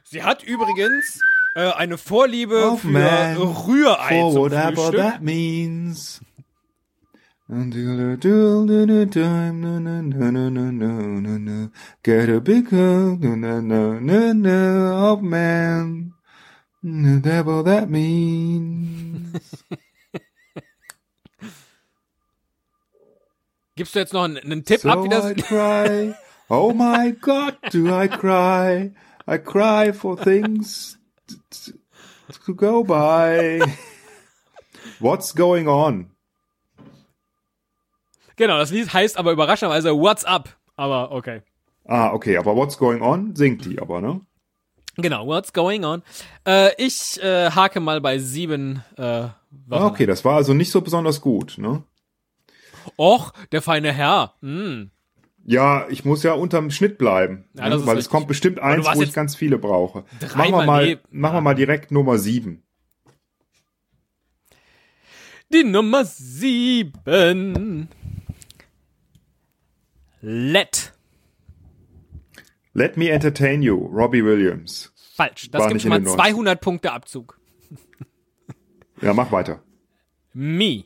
Sie 0.05 0.23
hat 0.23 0.45
übrigens 0.45 1.21
äh, 1.55 1.73
eine 1.73 1.99
Vorliebe 1.99 2.71
oh, 2.73 2.77
für 2.77 2.89
man. 2.89 3.37
Rührei 3.37 4.21
For 4.21 4.33
zum 4.33 4.43
whatever 4.43 4.75
Frühstück. 4.75 5.01
that 5.01 5.23
means. 5.23 6.21
Get 12.03 12.31
a 12.31 12.41
big 12.41 12.73
of 12.73 13.21
man. 15.23 16.15
Whatever 16.83 17.63
that 17.65 17.91
means. 17.91 19.65
Gibst 23.75 23.95
du 23.95 23.99
jetzt 23.99 24.13
noch 24.13 24.25
einen, 24.25 24.39
einen 24.39 24.65
Tipp 24.65 24.81
so 24.81 24.89
ab, 24.89 25.05
wie 25.05 25.09
das? 25.09 25.31
I 25.31 25.35
cry. 25.35 26.15
Oh 26.49 26.73
my 26.73 27.13
God, 27.13 27.57
do 27.73 27.89
I 27.89 28.09
cry? 28.09 28.93
I 29.27 29.39
cry 29.39 29.93
for 29.93 30.17
things 30.17 30.99
to 32.45 32.55
go 32.55 32.83
by. 32.85 33.61
What's 35.01 35.35
going 35.35 35.69
on? 35.69 36.11
Genau, 38.37 38.59
das 38.59 38.71
Lied 38.71 38.93
heißt 38.93 39.19
aber 39.19 39.33
überraschenderweise 39.33 39.91
What's 39.93 40.25
Up. 40.25 40.49
Aber 40.77 41.13
okay. 41.13 41.43
Ah, 41.85 42.13
okay, 42.13 42.37
aber 42.37 42.57
What's 42.57 42.79
Going 42.79 43.03
On 43.03 43.35
singt 43.35 43.65
die 43.65 43.81
aber, 43.81 44.01
ne? 44.01 44.21
Genau, 44.97 45.27
What's 45.27 45.53
Going 45.53 45.85
On. 45.85 46.03
Äh, 46.47 46.71
ich 46.77 47.23
äh, 47.23 47.51
hake 47.51 47.81
mal 47.81 48.01
bei 48.01 48.19
sieben 48.19 48.85
äh, 48.97 49.29
Ah, 49.71 49.87
okay, 49.87 50.07
das 50.07 50.25
war 50.25 50.37
also 50.37 50.55
nicht 50.55 50.71
so 50.71 50.81
besonders 50.81 51.21
gut, 51.21 51.59
ne? 51.59 51.83
Och, 52.97 53.33
der 53.53 53.63
feine 53.63 53.93
Herr. 53.93 54.35
Hm. 54.41 54.91
Ja, 55.45 55.87
ich 55.89 56.05
muss 56.05 56.23
ja 56.23 56.35
unterm 56.35 56.71
Schnitt 56.71 56.99
bleiben, 56.99 57.45
Ja, 57.55 57.69
ne? 57.69 57.85
weil 57.87 57.99
es 57.99 58.09
kommt 58.09 58.29
bestimmt 58.29 58.61
eins, 58.61 58.87
wo 58.95 59.03
ich 59.03 59.13
ganz 59.13 59.35
viele 59.35 59.59
brauche. 59.59 60.05
Machen 60.37 60.53
wir 60.53 60.65
mal, 60.65 60.87
neben- 60.87 61.01
machen 61.11 61.35
wir 61.37 61.41
mal 61.41 61.55
direkt 61.55 61.91
Nummer 61.91 62.19
sieben. 62.19 62.63
Die 65.53 65.65
Nummer 65.65 66.05
sieben. 66.05 67.89
Let. 70.21 70.93
Let 72.73 72.97
Me 72.97 73.11
Entertain 73.11 73.63
You, 73.63 73.77
Robbie 73.87 74.25
Williams. 74.25 74.93
Falsch. 75.15 75.51
Das 75.51 75.61
War 75.63 75.69
gibt 75.69 75.83
schon 75.83 75.91
mal 75.91 75.97
in 75.99 76.05
den 76.05 76.15
200 76.15 76.61
Punkte 76.61 76.93
Abzug. 76.93 77.39
Ja, 79.03 79.13
mach 79.13 79.31
weiter. 79.33 79.63
Me. 80.33 80.85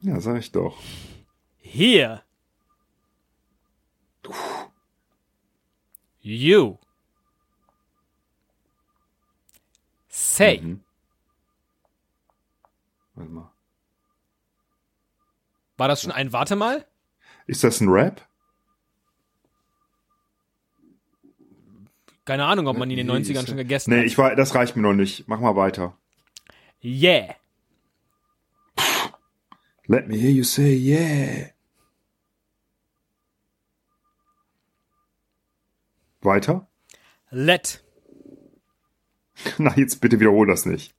Ja, 0.00 0.18
sag 0.20 0.38
ich 0.38 0.50
doch. 0.50 0.78
Here. 1.58 2.22
You. 6.28 6.78
Say. 10.08 10.58
Mhm. 10.60 10.80
Warte 13.14 13.30
mal. 13.30 13.52
War 15.76 15.86
das 15.88 16.02
schon 16.02 16.10
ein 16.10 16.32
Warte 16.32 16.56
mal? 16.56 16.84
Ist 17.46 17.62
das 17.62 17.80
ein 17.80 17.88
Rap? 17.88 18.26
Keine 22.24 22.44
Ahnung, 22.46 22.66
ob 22.66 22.76
man 22.76 22.90
ihn 22.90 22.98
in 22.98 23.06
den 23.06 23.14
Nee, 23.14 23.22
90ern 23.22 23.42
ist- 23.42 23.48
schon 23.48 23.56
gegessen 23.56 23.90
Nee, 23.92 24.00
hat. 24.00 24.06
ich 24.06 24.18
war, 24.18 24.34
das 24.34 24.54
reicht 24.56 24.74
mir 24.74 24.82
noch 24.82 24.94
nicht. 24.94 25.28
Mach 25.28 25.38
mal 25.38 25.54
weiter. 25.54 25.96
Yeah. 26.82 27.36
Let 29.86 30.08
me 30.08 30.16
hear 30.16 30.30
you 30.32 30.42
say 30.42 30.74
yeah. 30.74 31.50
Weiter? 36.26 36.68
Let. 37.30 37.82
Na, 39.58 39.74
jetzt 39.76 40.00
bitte 40.00 40.20
wiederhol 40.20 40.46
das 40.46 40.66
nicht. 40.66 40.94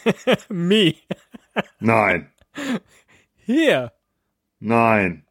Me. 0.50 0.94
Nein. 1.80 2.30
Here. 3.36 3.92
Nein. 4.60 5.26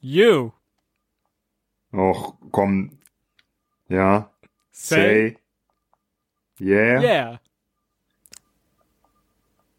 You. 0.00 0.52
Och, 1.92 2.36
komm. 2.50 2.98
Ja. 3.88 4.30
Say. 4.72 4.96
Say. 4.96 5.38
Yeah. 6.58 7.02
Yeah. 7.02 7.38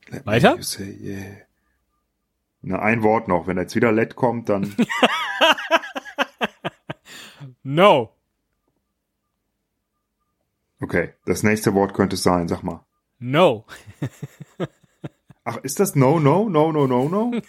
Let 0.09 0.25
Weiter? 0.25 0.63
Say 0.63 0.97
yeah. 1.01 1.37
Na, 2.61 2.79
ein 2.79 3.03
Wort 3.03 3.27
noch. 3.27 3.47
Wenn 3.47 3.57
jetzt 3.57 3.75
wieder 3.75 3.91
let 3.91 4.15
kommt, 4.15 4.49
dann. 4.49 4.75
No. 7.63 8.16
Okay. 10.81 11.13
Das 11.25 11.43
nächste 11.43 11.73
Wort 11.73 11.93
könnte 11.93 12.15
es 12.15 12.23
sein. 12.23 12.47
Sag 12.47 12.63
mal. 12.63 12.85
No. 13.19 13.65
Ach, 15.43 15.57
ist 15.57 15.79
das 15.79 15.95
No, 15.95 16.19
No, 16.19 16.49
No, 16.49 16.71
No, 16.71 16.87
No, 16.87 17.09
No? 17.09 17.31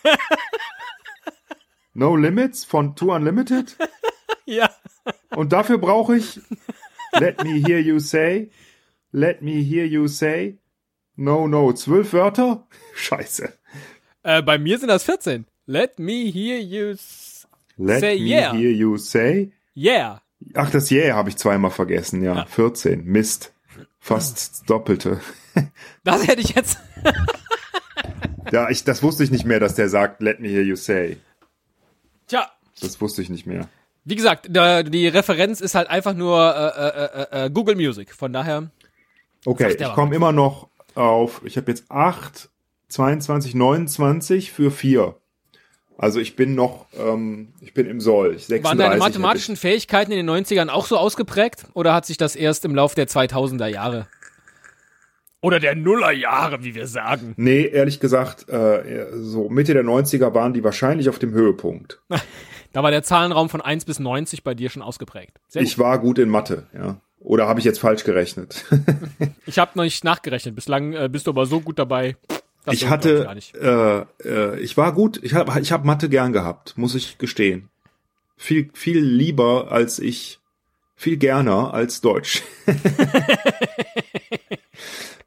no 1.95 2.17
Limits 2.17 2.65
von 2.65 2.95
Two 2.97 3.13
Unlimited? 3.13 3.77
Ja. 4.47 4.71
Und 5.37 5.53
dafür 5.53 5.77
brauche 5.77 6.17
ich 6.17 6.41
Let 7.13 7.45
me 7.45 7.63
hear 7.67 7.81
you 7.81 7.99
say. 7.99 8.51
Let 9.13 9.43
me 9.43 9.61
hear 9.63 9.85
you 9.85 10.09
say. 10.09 10.59
No, 11.17 11.47
no. 11.47 11.73
Zwölf 11.75 12.15
Wörter? 12.15 12.67
Scheiße. 12.95 13.53
Äh, 14.23 14.41
bei 14.43 14.57
mir 14.59 14.79
sind 14.79 14.89
das 14.89 15.05
14. 15.05 15.45
Let 15.67 15.99
me 15.99 16.31
hear 16.33 16.59
you 16.61 16.95
Let 17.77 18.01
Say 18.01 18.19
me 18.19 18.27
yeah. 18.27 18.53
hear 18.55 18.71
you 18.71 18.97
say. 18.97 19.53
Yeah. 19.77 20.23
Ach, 20.55 20.71
das 20.71 20.91
Yeah 20.91 21.17
habe 21.17 21.29
ich 21.29 21.37
zweimal 21.37 21.71
vergessen. 21.71 22.23
Ja, 22.23 22.47
14. 22.47 23.05
Mist. 23.05 23.53
Fast 23.99 24.37
das 24.37 24.63
Doppelte. 24.65 25.21
Das 26.05 26.27
hätte 26.27 26.41
ich 26.41 26.55
jetzt. 26.55 26.79
Ja, 28.53 28.71
ich, 28.71 28.85
das 28.85 29.03
wusste 29.03 29.25
ich 29.25 29.31
nicht 29.31 29.45
mehr, 29.45 29.61
dass 29.61 29.75
der 29.75 29.89
sagt, 29.89 30.23
let 30.23 30.41
me 30.41 30.49
hear 30.49 30.63
you 30.63 30.77
say. 30.77 31.19
Tja. 32.27 32.51
Das 32.81 33.01
wusste 33.01 33.21
ich 33.21 33.29
nicht 33.29 33.47
mehr. 33.47 33.69
Wie 34.05 34.15
gesagt, 34.15 34.47
die 34.49 35.09
Referenz 35.09 35.61
ist 35.61 35.75
halt 35.75 35.91
einfach 35.91 36.15
nur 36.15 36.39
äh, 36.41 36.87
äh, 36.87 37.43
äh, 37.43 37.47
äh, 37.47 37.51
Google 37.51 37.77
Music. 37.77 38.15
Von 38.15 38.33
daher. 38.33 38.71
Okay, 39.45 39.77
ich 39.79 39.93
komme 39.93 40.15
immer 40.15 40.33
noch 40.33 40.69
auf, 40.95 41.43
ich 41.45 41.57
habe 41.57 41.71
jetzt 41.71 41.91
8, 41.91 42.49
22, 42.89 43.55
29 43.55 44.51
für 44.51 44.71
4. 44.71 45.15
Also 45.99 46.21
ich 46.21 46.37
bin 46.37 46.55
noch, 46.55 46.87
ähm, 46.97 47.49
ich 47.61 47.75
bin 47.75 47.87
im 47.87 48.01
Soll. 48.01 48.37
Ich 48.37 48.47
36 48.47 48.65
Waren 48.65 48.79
deine 48.79 48.99
mathematischen 48.99 49.57
Fähigkeiten 49.57 50.13
in 50.13 50.25
den 50.25 50.31
90ern 50.31 50.69
auch 50.69 50.87
so 50.87 50.97
ausgeprägt? 50.97 51.67
Oder 51.75 51.93
hat 51.93 52.07
sich 52.07 52.17
das 52.17 52.37
erst 52.37 52.65
im 52.65 52.75
Lauf 52.75 52.95
der 52.95 53.09
2000er 53.09 53.67
Jahre? 53.67 54.07
Oder 55.41 55.61
der 55.61 55.75
Nullerjahre, 55.75 56.65
wie 56.65 56.75
wir 56.75 56.87
sagen. 56.87 57.35
Nee, 57.37 57.67
ehrlich 57.67 58.01
gesagt, 58.01 58.49
äh, 58.49 59.07
so 59.13 59.49
Mitte 59.49 59.73
der 59.75 59.85
90er 59.85 60.35
waren 60.35 60.53
die 60.53 60.65
wahrscheinlich 60.65 61.09
auf 61.09 61.19
dem 61.19 61.33
Höhepunkt. 61.33 62.01
Da 62.75 62.83
war 62.83 62.91
der 62.91 63.03
Zahlenraum 63.03 63.49
von 63.49 63.63
1 63.63 63.87
bis 63.87 63.99
90 63.99 64.45
bei 64.45 64.53
dir 64.53 64.69
schon 64.69 64.83
ausgeprägt. 64.83 65.41
Sehr 65.49 65.63
gut. 65.63 65.69
Ich 65.69 65.79
war 65.79 65.99
gut 65.99 66.19
in 66.19 66.29
Mathe, 66.29 66.67
ja. 66.75 67.01
Oder 67.19 67.49
habe 67.49 67.61
ich 67.61 67.65
jetzt 67.65 67.81
falsch 67.81 68.05
gerechnet? 68.05 68.67
Ich 69.47 69.59
habe 69.59 69.71
noch 69.75 69.85
nicht 69.85 70.05
nachgerechnet. 70.05 70.55
Bislang 70.55 70.93
äh, 70.93 71.09
bist 71.11 71.27
du 71.27 71.31
aber 71.31 71.47
so 71.47 71.61
gut 71.61 71.79
dabei. 71.79 72.17
Das 72.65 72.75
ich 72.75 72.89
hatte, 72.89 73.29
äh, 73.55 74.29
äh, 74.29 74.61
ich 74.61 74.77
war 74.77 74.93
gut, 74.93 75.21
ich 75.23 75.35
habe 75.35 75.61
ich 75.61 75.73
hab 75.73 75.85
Mathe 75.85 76.09
gern 76.09 76.33
gehabt, 76.33 76.77
muss 76.77 76.95
ich 76.95 77.19
gestehen. 77.19 77.71
Viel, 78.37 78.71
viel 78.75 79.01
lieber 79.01 79.73
als 79.73 79.99
ich, 79.99 80.39
viel 80.95 81.17
gerner 81.17 81.73
als 81.73 82.01
Deutsch. 82.01 82.43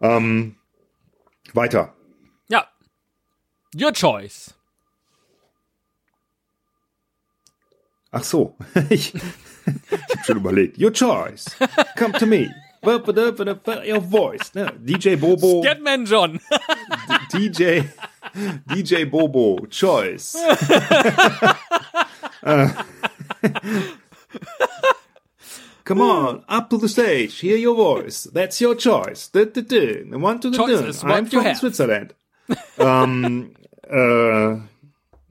ähm, 0.01 0.55
weiter. 1.53 1.93
Ja. 2.47 2.67
Your 3.75 3.93
choice. 3.93 4.53
Ach 8.11 8.23
so, 8.23 8.57
ich, 8.89 9.15
ich 9.15 9.21
habe 9.65 10.23
schon 10.25 10.37
überlegt. 10.37 10.77
Your 10.77 10.91
choice. 10.91 11.45
Come 11.97 12.17
to 12.17 12.25
me. 12.25 12.53
Your 12.83 13.99
voice. 13.99 14.51
Ne? 14.55 14.65
DJ 14.83 15.19
Bobo. 15.19 15.61
Scatman 15.61 16.05
John. 16.07 16.39
DJ, 17.31 17.87
DJ 18.67 19.05
Bobo, 19.09 19.65
Choice. 19.67 20.35
Äh. 22.43 22.67
Come 25.83 26.01
on, 26.01 26.43
up 26.47 26.69
to 26.69 26.77
the 26.77 26.87
stage, 26.87 27.39
hear 27.39 27.57
your 27.57 27.75
voice. 27.75 28.23
That's 28.33 28.61
your 28.61 28.75
choice. 28.75 29.27
Du, 29.27 29.45
du. 29.45 29.61
The 30.09 30.17
One 30.17 30.39
to 30.39 30.49
the 30.49 30.57
Choice 30.57 30.79
dun. 30.79 30.89
is 30.89 31.03
what 31.03 31.11
I'm 31.13 31.25
from 31.25 31.43
have. 31.43 31.57
Switzerland. 31.57 32.13
ähm, 32.77 33.53
äh, 33.89 34.57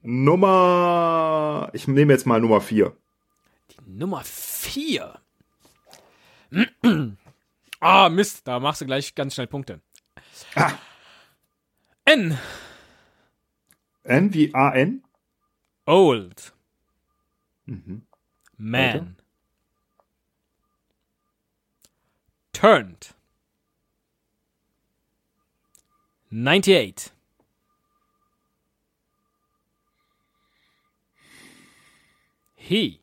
Nummer, 0.03 1.71
ich 1.73 1.87
nehme 1.89 2.13
jetzt 2.13 2.27
mal 2.27 2.41
Nummer 2.41 2.61
vier. 2.61 2.93
Nummer 3.87 4.23
4. 4.25 5.19
ah, 7.81 8.09
Mist. 8.09 8.47
Da 8.47 8.61
machst 8.61 8.81
du 8.81 8.87
gleich 8.87 9.15
ganz 9.15 9.35
schnell 9.35 9.47
Punkte. 9.47 9.81
Ah. 10.55 10.79
N. 12.05 12.39
N 14.05 14.35
wie 14.35 14.55
A-N? 14.55 15.03
Old. 15.87 16.53
Mhm. 17.67 18.03
Man. 18.57 19.17
Turned. 22.53 23.15
98. 26.31 27.13
He. 32.55 33.01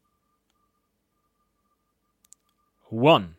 Won. 2.90 3.36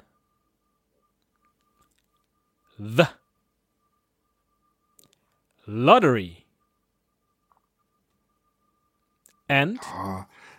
The. 2.79 3.09
Lottery. 5.67 6.45
And. 9.49 9.81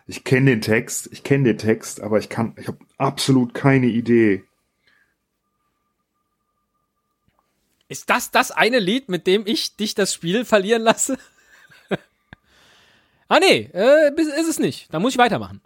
Ich 0.06 0.24
kenne 0.24 0.52
den 0.52 0.62
Text, 0.62 1.10
ich 1.12 1.24
kenne 1.24 1.46
den 1.46 1.58
Text, 1.58 2.02
aber 2.02 2.18
ich 2.20 2.30
kann, 2.30 2.56
ich 2.58 2.68
habe 2.68 2.80
absolut 2.98 3.54
keine 3.54 3.88
Idee. 3.88 4.44
Ist 7.88 8.10
das 8.10 8.32
das 8.32 8.52
eine 8.52 8.80
Lied, 8.80 9.10
mit 9.10 9.26
dem 9.26 9.48
ich 9.48 9.76
dich 9.76 9.96
das 9.96 10.14
Spiel 10.14 10.46
verlieren 10.46 10.82
lasse? 10.82 11.18
ah 13.28 13.40
nee, 13.40 13.70
äh, 13.74 14.12
ist 14.16 14.48
es 14.48 14.60
nicht. 14.60 14.94
Da 14.94 15.00
muss 15.00 15.14
ich 15.14 15.18
weitermachen. 15.20 15.62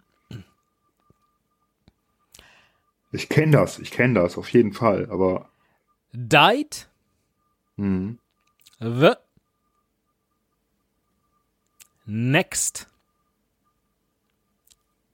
Ich 3.12 3.28
kenne 3.28 3.52
das, 3.52 3.78
ich 3.78 3.90
kenne 3.90 4.20
das 4.20 4.38
auf 4.38 4.48
jeden 4.50 4.72
Fall, 4.72 5.08
aber 5.10 5.48
Died 6.14 6.86
hm. 7.76 8.18
the 8.78 9.18
next 12.06 12.86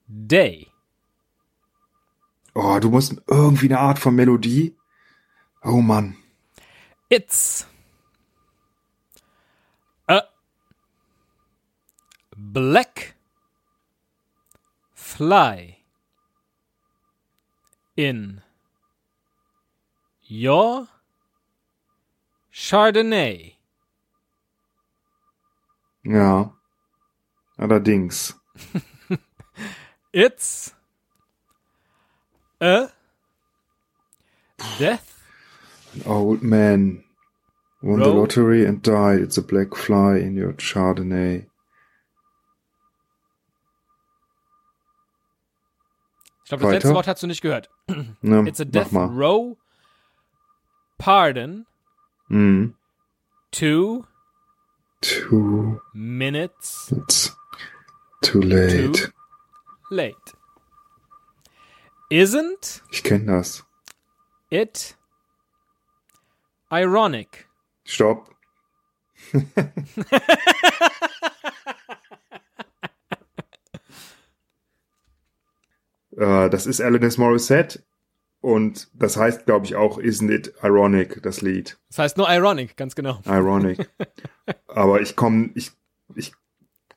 day. 0.06 0.70
oh, 2.54 2.78
du 2.78 2.90
musst 2.90 3.16
irgendwie 3.26 3.66
eine 3.66 3.78
Art 3.78 3.98
von 3.98 4.14
Melodie. 4.14 4.76
Oh 5.62 5.80
Mann. 5.80 6.16
It's 7.08 7.66
a 10.06 10.22
black 12.36 13.14
fly 14.94 15.78
in 17.96 18.42
your 20.30 20.86
Chardonnay. 22.52 23.54
Ja. 26.04 26.50
Allerdings. 27.58 28.34
It's 30.12 30.74
a 32.60 32.88
death 34.78 35.22
An 35.94 36.02
old 36.06 36.42
man 36.42 37.04
won 37.82 38.00
the 38.00 38.06
Row. 38.06 38.20
lottery 38.22 38.64
and 38.66 38.82
died. 38.82 39.20
It's 39.20 39.38
a 39.38 39.42
black 39.42 39.76
fly 39.76 40.16
in 40.16 40.36
your 40.36 40.52
Chardonnay. 40.54 41.46
Ich 46.44 46.48
glaube, 46.48 46.62
das 46.62 46.62
Weiter? 46.62 46.72
letzte 46.72 46.94
Wort 46.94 47.06
hast 47.06 47.22
du 47.22 47.26
nicht 47.28 47.42
gehört. 47.42 47.70
Ne, 48.22 48.48
It's 48.48 48.60
a 48.60 48.64
death 48.64 48.92
row 48.92 49.56
Pardon. 51.00 51.64
Mm. 52.30 52.74
Two. 53.50 54.06
Two. 55.00 55.80
Minutes. 55.94 56.92
It's 56.92 57.30
too 58.22 58.42
late. 58.42 58.94
Too 58.94 59.12
late. 59.90 60.14
Isn't. 62.10 62.82
Ich 62.92 63.02
kenne 63.02 63.24
das. 63.26 63.64
It. 64.50 64.94
Ironic. 66.70 67.48
Stopp. 67.84 68.28
Äh, 76.16 76.50
das 76.50 76.66
ist 76.66 76.82
Alanis 76.82 77.16
Morissette 77.16 77.82
und 78.40 78.88
das 78.94 79.16
heißt, 79.16 79.46
glaube 79.46 79.66
ich, 79.66 79.74
auch 79.76 79.98
Isn't 79.98 80.30
It 80.32 80.54
Ironic, 80.62 81.22
das 81.22 81.40
Lied. 81.42 81.78
Das 81.88 81.98
heißt 81.98 82.16
nur 82.16 82.28
Ironic, 82.30 82.76
ganz 82.76 82.94
genau. 82.94 83.20
Ironic. 83.26 83.88
Aber 84.68 85.00
ich 85.00 85.16
komme, 85.16 85.50
ich, 85.54 85.70
ich, 86.14 86.32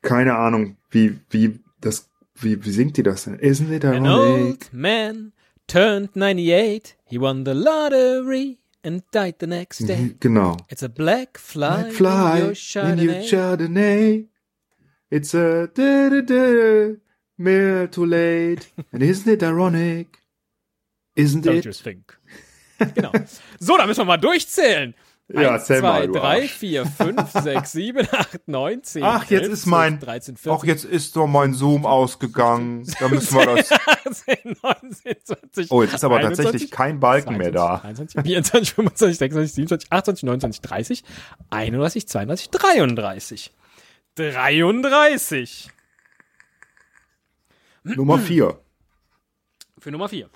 keine 0.02 0.36
Ahnung, 0.36 0.76
wie, 0.90 1.18
wie 1.30 1.60
das, 1.80 2.10
wie, 2.34 2.64
wie 2.64 2.70
singt 2.70 2.96
die 2.96 3.02
das 3.02 3.24
denn? 3.24 3.38
Isn't 3.38 3.70
it 3.74 3.84
An 3.84 4.04
ironic? 4.06 4.44
old 4.46 4.72
man 4.72 5.32
turned 5.66 6.16
98. 6.16 6.96
He 7.06 7.18
won 7.18 7.44
the 7.44 7.52
lottery 7.54 8.58
and 8.82 9.02
died 9.12 9.36
the 9.40 9.46
next 9.46 9.86
day. 9.86 10.14
Genau. 10.20 10.56
It's 10.68 10.82
a 10.82 10.88
black 10.88 11.38
fly, 11.38 11.82
Like 11.84 11.92
fly 11.92 12.36
in 12.38 12.42
your 12.42 12.48
in 12.48 12.54
Chardonnay. 12.54 13.04
your 13.04 13.22
Chardonnay. 13.22 14.26
It's 15.10 15.34
a 15.34 15.68
da 15.72 16.08
da 16.08 16.20
da 16.22 16.96
mere 17.38 17.86
too 17.86 18.06
late. 18.06 18.68
And 18.92 19.02
isn't 19.02 19.30
it 19.32 19.42
ironic? 19.42 20.18
Isn't 21.16 21.44
Don't 21.46 21.58
it? 21.58 21.64
you 21.64 21.72
think? 21.72 22.18
genau. 22.94 23.12
So, 23.60 23.76
da 23.76 23.86
müssen 23.86 24.00
wir 24.00 24.04
mal 24.06 24.16
durchzählen. 24.16 24.94
Ja, 25.28 25.54
Eins, 25.54 25.64
zähl 25.64 25.78
zwei, 25.80 25.88
mal, 25.88 26.06
du 26.06 26.12
drei, 26.12 26.42
Arsch. 26.42 26.52
vier, 26.52 26.84
fünf, 26.84 27.30
sechs, 27.42 27.72
sieben, 27.72 28.06
acht, 28.12 28.46
neun, 28.46 28.82
zehn. 28.82 29.02
Ach, 29.04 29.24
jetzt 29.30 29.44
11, 29.44 29.52
ist 29.54 29.66
mein, 29.66 29.92
12, 29.98 30.04
13, 30.04 30.36
14, 30.36 30.52
ach, 30.52 30.64
jetzt 30.64 30.84
ist 30.84 31.16
doch 31.16 31.26
mein 31.26 31.54
Zoom 31.54 31.86
ausgegangen. 31.86 32.86
Da 33.00 33.08
müssen 33.08 33.38
wir 33.38 33.46
das, 33.56 33.72
18, 33.72 34.56
19, 34.62 35.16
20. 35.24 35.70
oh, 35.70 35.82
jetzt 35.82 35.94
ist 35.94 36.04
aber 36.04 36.16
21, 36.16 36.44
tatsächlich 36.44 36.70
kein 36.70 37.00
Balken 37.00 37.38
mehr 37.38 37.52
da. 37.52 37.78
23, 37.78 38.20
24, 38.22 38.74
25, 38.74 39.18
26, 39.18 39.54
27, 39.54 39.92
28, 39.92 40.22
29, 40.24 40.60
30, 40.60 41.04
31, 41.48 42.06
32, 42.06 42.50
33. 42.50 43.52
33. 44.16 45.70
Nummer 47.84 48.18
vier. 48.18 48.60
Für 49.78 49.90
Nummer 49.90 50.08
4. 50.08 50.28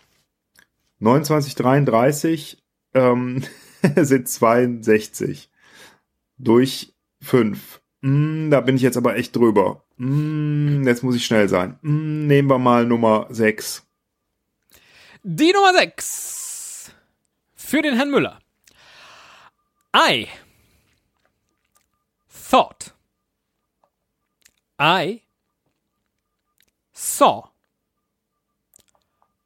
2933 1.00 2.62
ähm, 2.94 3.42
sind 3.96 4.28
62 4.28 5.50
durch 6.38 6.94
5. 7.22 7.80
Mm, 8.00 8.50
da 8.50 8.60
bin 8.60 8.76
ich 8.76 8.82
jetzt 8.82 8.96
aber 8.96 9.16
echt 9.16 9.34
drüber. 9.34 9.84
Mm, 9.96 10.86
jetzt 10.86 11.02
muss 11.02 11.16
ich 11.16 11.24
schnell 11.24 11.48
sein. 11.48 11.78
Mm, 11.82 12.26
nehmen 12.26 12.48
wir 12.48 12.58
mal 12.58 12.86
Nummer 12.86 13.26
6. 13.30 13.84
Die 15.22 15.52
Nummer 15.52 15.72
6. 15.74 16.92
Für 17.54 17.82
den 17.82 17.94
Herrn 17.94 18.10
Müller. 18.10 18.38
I 19.94 20.28
thought 22.28 22.94
I 24.78 25.22
saw 26.92 27.50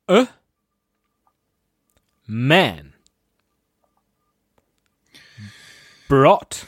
a 0.09 0.27
man 2.33 2.95
brought 6.09 6.67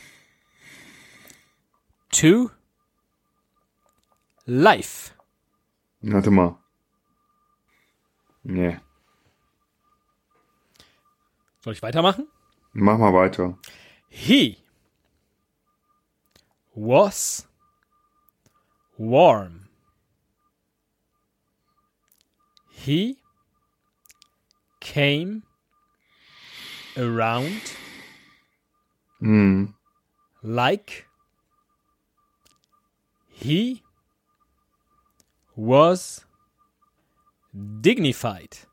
to 2.10 2.50
life. 4.46 5.14
Warte 6.02 6.30
mal. 6.30 6.58
Nee. 8.42 8.78
Soll 11.60 11.72
ich 11.72 11.80
weitermachen? 11.82 12.28
Mach 12.74 12.98
mal 12.98 13.14
weiter. 13.14 13.56
He 14.10 14.58
was 16.74 17.48
warm. 18.98 19.70
He 22.68 23.16
came 24.80 25.42
around 26.96 27.60
Mm. 29.20 29.68
like 30.42 31.06
he 33.30 33.80
was 35.56 36.26
dignified. 37.52 38.66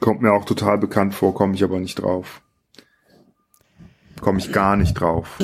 Kommt 0.00 0.20
mir 0.20 0.32
auch 0.32 0.44
total 0.44 0.78
bekannt 0.78 1.14
vor, 1.14 1.32
komme 1.34 1.54
ich 1.54 1.62
aber 1.64 1.78
nicht 1.78 1.94
drauf. 2.00 2.42
Komme 4.20 4.38
ich 4.38 4.52
gar 4.52 4.76
nicht 4.76 4.94
drauf. 4.94 5.38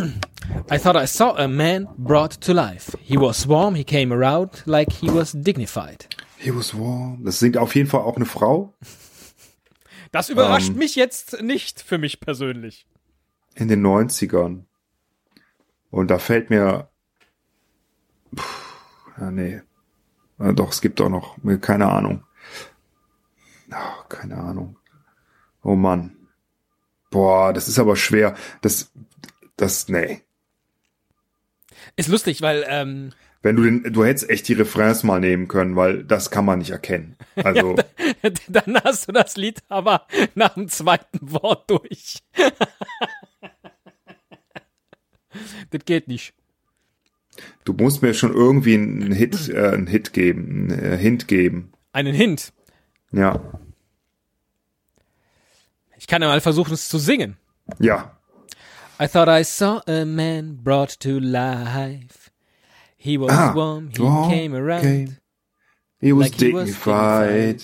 I 0.70 0.78
thought 0.78 0.96
I 0.96 1.06
saw 1.06 1.34
a 1.36 1.48
man 1.48 1.88
brought 1.96 2.40
to 2.42 2.52
life. 2.52 2.96
He 3.00 3.16
was 3.16 3.48
warm, 3.48 3.74
he 3.74 3.84
came 3.84 4.12
around 4.14 4.62
like 4.66 4.92
he 4.92 5.08
was 5.08 5.32
dignified. 5.32 6.08
He 6.36 6.54
was 6.54 6.74
warm. 6.76 7.24
Das 7.24 7.38
singt 7.38 7.56
auf 7.56 7.74
jeden 7.74 7.88
Fall 7.88 8.00
auch 8.02 8.16
eine 8.16 8.26
Frau 8.26 8.74
Das 10.12 10.28
überrascht 10.30 10.70
Ähm. 10.70 10.76
mich 10.78 10.94
jetzt 10.94 11.42
nicht 11.42 11.80
für 11.80 11.98
mich 11.98 12.20
persönlich. 12.20 12.86
in 13.54 13.68
den 13.68 13.84
90ern. 13.84 14.64
Und 15.90 16.08
da 16.08 16.18
fällt 16.18 16.50
mir. 16.50 16.88
Puh, 18.34 18.42
ja, 19.20 19.30
nee. 19.30 19.62
Ja, 20.38 20.52
doch, 20.52 20.70
es 20.70 20.80
gibt 20.80 21.00
auch 21.00 21.08
noch. 21.08 21.36
Keine 21.60 21.88
Ahnung. 21.90 22.24
Ah, 23.70 24.04
keine 24.08 24.36
Ahnung. 24.36 24.76
Oh 25.62 25.74
Mann. 25.74 26.16
Boah, 27.10 27.52
das 27.52 27.68
ist 27.68 27.78
aber 27.78 27.96
schwer. 27.96 28.36
Das. 28.60 28.92
Das. 29.56 29.88
Nee. 29.88 30.22
Ist 31.96 32.08
lustig, 32.08 32.42
weil 32.42 32.64
ähm, 32.68 33.12
Wenn 33.42 33.56
du 33.56 33.62
den. 33.62 33.92
Du 33.92 34.04
hättest 34.04 34.30
echt 34.30 34.48
die 34.48 34.54
Refrains 34.54 35.04
mal 35.04 35.20
nehmen 35.20 35.48
können, 35.48 35.76
weil 35.76 36.04
das 36.04 36.30
kann 36.30 36.44
man 36.44 36.58
nicht 36.58 36.70
erkennen. 36.70 37.16
Also. 37.36 37.76
dann 38.48 38.76
hast 38.82 39.08
du 39.08 39.12
das 39.12 39.36
Lied 39.36 39.62
aber 39.68 40.06
nach 40.34 40.54
dem 40.54 40.68
zweiten 40.68 41.18
Wort 41.20 41.70
durch. 41.70 42.18
das 45.70 45.84
geht 45.84 46.08
nicht. 46.08 46.34
Du 47.64 47.72
musst 47.72 48.02
mir 48.02 48.14
schon 48.14 48.32
irgendwie 48.32 48.74
einen 48.74 49.12
Hit, 49.12 49.48
äh, 49.48 49.68
einen 49.68 49.86
Hit 49.86 50.12
geben, 50.12 50.72
einen 50.72 50.82
äh, 50.82 50.98
Hint 50.98 51.28
geben. 51.28 51.70
Einen 51.92 52.14
Hint. 52.14 52.52
Ja. 53.12 53.40
Ich 55.96 56.08
kann 56.08 56.22
ja 56.22 56.28
mal 56.28 56.40
versuchen, 56.40 56.74
es 56.74 56.88
zu 56.88 56.98
singen. 56.98 57.36
Ja. 57.78 58.18
I 59.00 59.06
thought 59.06 59.28
I 59.28 59.44
saw 59.44 59.80
a 59.86 60.04
man 60.04 60.56
brought 60.56 60.98
to 61.00 61.20
life. 61.20 62.27
He 62.98 63.16
was 63.16 63.30
Ah, 63.30 63.52
warm, 63.54 63.90
he 63.90 64.02
warm, 64.02 64.28
came 64.30 64.54
around. 64.54 64.82
came. 64.82 65.16
He 66.00 66.12
was 66.12 66.26
Like 66.26 66.36
dignified. 66.36 67.62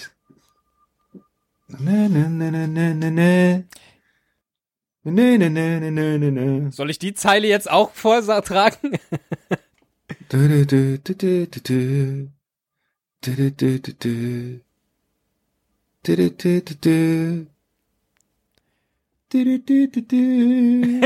Soll 6.72 6.90
ich 6.90 6.98
die 6.98 7.14
Zeile 7.14 7.46
jetzt 7.48 7.70
auch 7.70 7.92
vortragen? 7.92 8.98
Du, 10.28 10.48
du, 10.48 10.64
du, 10.66 10.98
du, 10.98 11.14
du, 11.14 11.46
du, 11.46 11.60
du. 11.60 12.28
Du, 13.20 13.34
du, 13.34 13.50
du, 13.50 13.80
du, 13.80 13.92
du. 13.94 14.60
Du, 16.02 16.16
du, 16.16 16.30
du, 16.30 16.60
du, 16.62 16.74
du. 16.74 17.46
Du, 19.30 19.44
du, 19.44 19.58
du, 19.58 19.88
du, 19.88 20.02
du. 20.02 21.00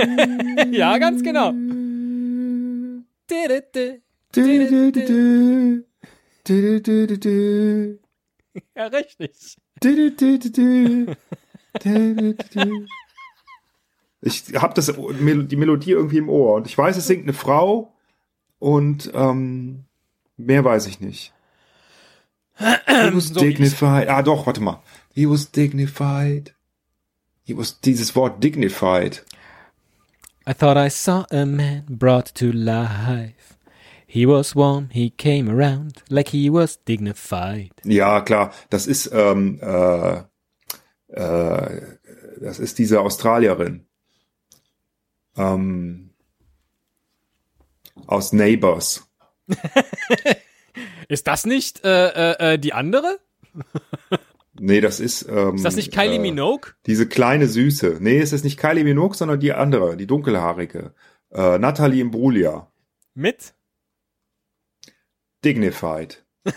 Ja, 0.72 0.98
ganz 0.98 1.22
genau. 1.22 1.52
Du, 1.52 3.48
du, 3.48 3.62
du, 3.72 4.00
du. 4.32 5.84
Du, 6.44 6.80
du, 6.80 6.80
du, 6.80 7.06
du, 7.06 7.18
du. 7.18 7.98
Ja, 8.74 8.86
richtig. 8.86 9.56
Du, 9.80 9.94
du, 9.94 10.10
du, 10.10 10.38
du, 10.38 10.50
du. 10.50 11.16
Du, 11.82 12.14
du, 12.14 12.34
du, 12.34 12.64
du. 12.64 12.86
Ich 14.20 14.42
habe 14.54 14.74
das 14.74 14.86
die 14.86 15.56
Melodie 15.56 15.92
irgendwie 15.92 16.18
im 16.18 16.28
Ohr 16.28 16.54
und 16.54 16.66
ich 16.66 16.76
weiß, 16.76 16.96
es 16.96 17.06
singt 17.06 17.22
eine 17.22 17.32
Frau 17.32 17.92
und 18.58 19.10
ähm, 19.14 19.84
mehr 20.36 20.64
weiß 20.64 20.86
ich 20.86 21.00
nicht. 21.00 21.32
He 22.58 23.14
was 23.14 23.32
dignified. 23.32 24.08
Ah, 24.08 24.22
doch, 24.22 24.46
warte 24.46 24.60
mal. 24.60 24.82
He 25.14 25.28
was 25.28 25.52
dignified. 25.52 26.54
He 27.44 27.56
was 27.56 27.80
dieses 27.80 28.16
Wort 28.16 28.42
dignified. 28.42 29.24
I 30.46 30.54
thought 30.54 30.76
I 30.76 30.88
saw 30.88 31.24
a 31.30 31.44
man 31.46 31.84
brought 31.88 32.34
to 32.36 32.50
life. 32.50 33.57
He 34.10 34.26
was 34.26 34.56
warm, 34.56 34.88
he 34.90 35.10
came 35.10 35.50
around 35.50 36.02
like 36.08 36.30
he 36.30 36.50
was 36.50 36.82
dignified. 36.82 37.72
Ja, 37.84 38.22
klar. 38.22 38.52
Das 38.70 38.86
ist 38.86 39.10
ähm, 39.12 39.60
äh, 39.60 40.22
äh, 41.08 41.82
das 42.40 42.58
ist 42.58 42.78
diese 42.78 43.02
Australierin 43.02 43.86
ähm, 45.36 46.10
aus 48.06 48.32
Neighbors. 48.32 49.06
Ist 51.08 51.26
das 51.26 51.46
nicht 51.46 51.84
äh, 51.84 52.08
äh, 52.08 52.54
äh, 52.54 52.58
die 52.58 52.72
andere? 52.72 53.18
Nee, 54.60 54.80
das 54.80 54.98
ist. 54.98 55.24
Ähm, 55.28 55.54
Ist 55.54 55.64
das 55.64 55.76
nicht 55.76 55.92
Kylie 55.92 56.16
äh, 56.16 56.18
Minogue? 56.18 56.72
Diese 56.86 57.06
kleine 57.06 57.46
Süße. 57.46 57.98
Nee, 58.00 58.18
es 58.18 58.32
ist 58.32 58.42
nicht 58.42 58.58
Kylie 58.58 58.82
Minogue, 58.82 59.16
sondern 59.16 59.38
die 59.38 59.52
andere, 59.52 59.96
die 59.96 60.08
dunkelhaarige. 60.08 60.94
Äh, 61.30 61.58
Natalie 61.58 62.00
Imbruglia. 62.00 62.68
Mit? 63.14 63.54
Dignified. 65.44 66.24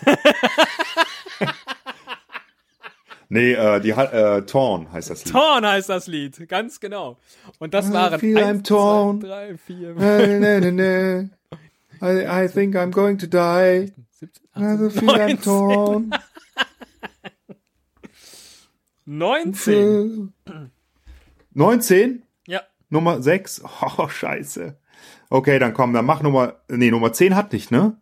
nee, 3.28 3.52
äh, 3.52 3.80
die 3.80 3.90
äh, 3.90 4.42
Torn 4.42 4.90
heißt 4.92 5.10
das 5.10 5.24
Lied. 5.24 5.32
Torn 5.32 5.66
heißt 5.66 5.88
das 5.88 6.06
Lied, 6.06 6.48
ganz 6.48 6.80
genau. 6.80 7.18
Und 7.58 7.74
das 7.74 7.90
I 7.90 7.92
waren 7.92 8.20
feel 8.20 8.38
I'm 8.38 8.44
eins, 8.44 8.68
torn. 8.68 9.20
zwei, 9.20 9.28
drei, 9.28 9.56
vier, 9.56 9.96
Äh, 9.96 10.38
ne, 10.38 10.60
ne, 10.60 10.72
ne. 10.72 11.30
I, 12.02 12.44
I 12.44 12.48
think 12.48 12.74
I'm 12.74 12.90
going 12.90 13.18
to 13.18 13.26
die. 13.26 13.92
17, 14.18 14.44
I 14.56 14.60
18, 14.60 14.90
feel 14.90 15.08
I'm 15.10 15.18
19. 15.18 15.42
torn. 15.42 16.10
19. 19.04 20.32
19? 21.54 22.22
Ja. 22.46 22.62
Nummer 22.88 23.22
6? 23.22 23.62
Oh, 23.98 24.08
scheiße. 24.08 24.76
Okay, 25.30 25.58
dann 25.58 25.74
komm, 25.74 25.92
dann 25.92 26.04
mach 26.04 26.22
Nummer, 26.22 26.56
nee, 26.68 26.90
Nummer 26.90 27.12
10 27.12 27.34
hat 27.36 27.52
nicht, 27.52 27.70
ne? 27.70 27.96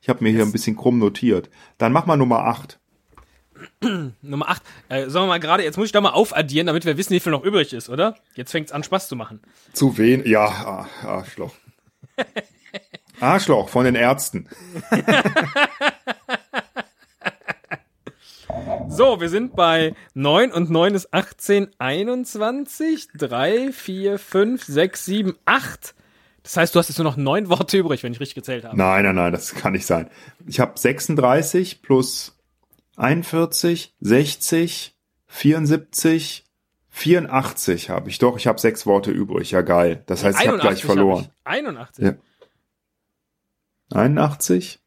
Ich 0.00 0.08
habe 0.08 0.22
mir 0.22 0.30
hier 0.30 0.42
ein 0.42 0.52
bisschen 0.52 0.76
krumm 0.76 0.98
notiert. 0.98 1.50
Dann 1.76 1.92
mach 1.92 2.06
mal 2.06 2.16
Nummer 2.16 2.44
8. 2.44 2.78
Nummer 4.22 4.48
8. 4.48 4.62
Äh, 4.88 5.08
sagen 5.08 5.24
wir 5.24 5.28
mal 5.28 5.40
gerade, 5.40 5.64
jetzt 5.64 5.76
muss 5.76 5.86
ich 5.86 5.92
da 5.92 6.00
mal 6.00 6.10
aufaddieren, 6.10 6.66
damit 6.66 6.84
wir 6.84 6.96
wissen, 6.96 7.12
wie 7.14 7.20
viel 7.20 7.32
noch 7.32 7.44
übrig 7.44 7.72
ist, 7.72 7.88
oder? 7.88 8.16
Jetzt 8.34 8.52
fängt's 8.52 8.72
an, 8.72 8.84
Spaß 8.84 9.08
zu 9.08 9.16
machen. 9.16 9.40
Zu 9.72 9.98
wen? 9.98 10.24
Ja, 10.26 10.46
ah, 10.46 10.88
Arschloch. 11.04 11.54
Arschloch 13.20 13.68
von 13.68 13.84
den 13.84 13.94
Ärzten. 13.94 14.48
So, 18.88 19.20
wir 19.20 19.28
sind 19.28 19.54
bei 19.54 19.94
9 20.14 20.50
und 20.50 20.70
9 20.70 20.94
ist 20.94 21.12
18, 21.14 21.68
21, 21.78 23.08
3, 23.16 23.72
4, 23.72 24.18
5, 24.18 24.64
6, 24.64 25.04
7, 25.04 25.34
8. 25.44 25.94
Das 26.48 26.56
heißt, 26.56 26.74
du 26.74 26.78
hast 26.78 26.88
jetzt 26.88 26.96
nur 26.96 27.04
noch 27.04 27.18
9 27.18 27.50
Worte 27.50 27.76
übrig, 27.76 28.02
wenn 28.02 28.14
ich 28.14 28.20
richtig 28.20 28.36
gezählt 28.36 28.64
habe. 28.64 28.74
Nein, 28.74 29.04
nein, 29.04 29.14
nein, 29.14 29.32
das 29.32 29.54
kann 29.54 29.74
nicht 29.74 29.84
sein. 29.84 30.08
Ich 30.46 30.60
habe 30.60 30.78
36 30.78 31.82
plus 31.82 32.38
41, 32.96 33.94
60, 34.00 34.96
74, 35.26 36.46
84 36.88 37.90
habe 37.90 38.08
ich. 38.08 38.16
Doch, 38.18 38.38
ich 38.38 38.46
habe 38.46 38.58
sechs 38.58 38.86
Worte 38.86 39.10
übrig. 39.10 39.50
Ja, 39.50 39.60
geil. 39.60 40.02
Das 40.06 40.24
heißt, 40.24 40.40
ich 40.40 40.48
habe 40.48 40.56
gleich 40.56 40.82
81 40.82 40.84
hab 40.88 40.94
verloren. 40.94 41.24
ich. 41.24 41.46
81. 41.46 42.04
Ja. 42.06 42.14
81? 43.98 44.80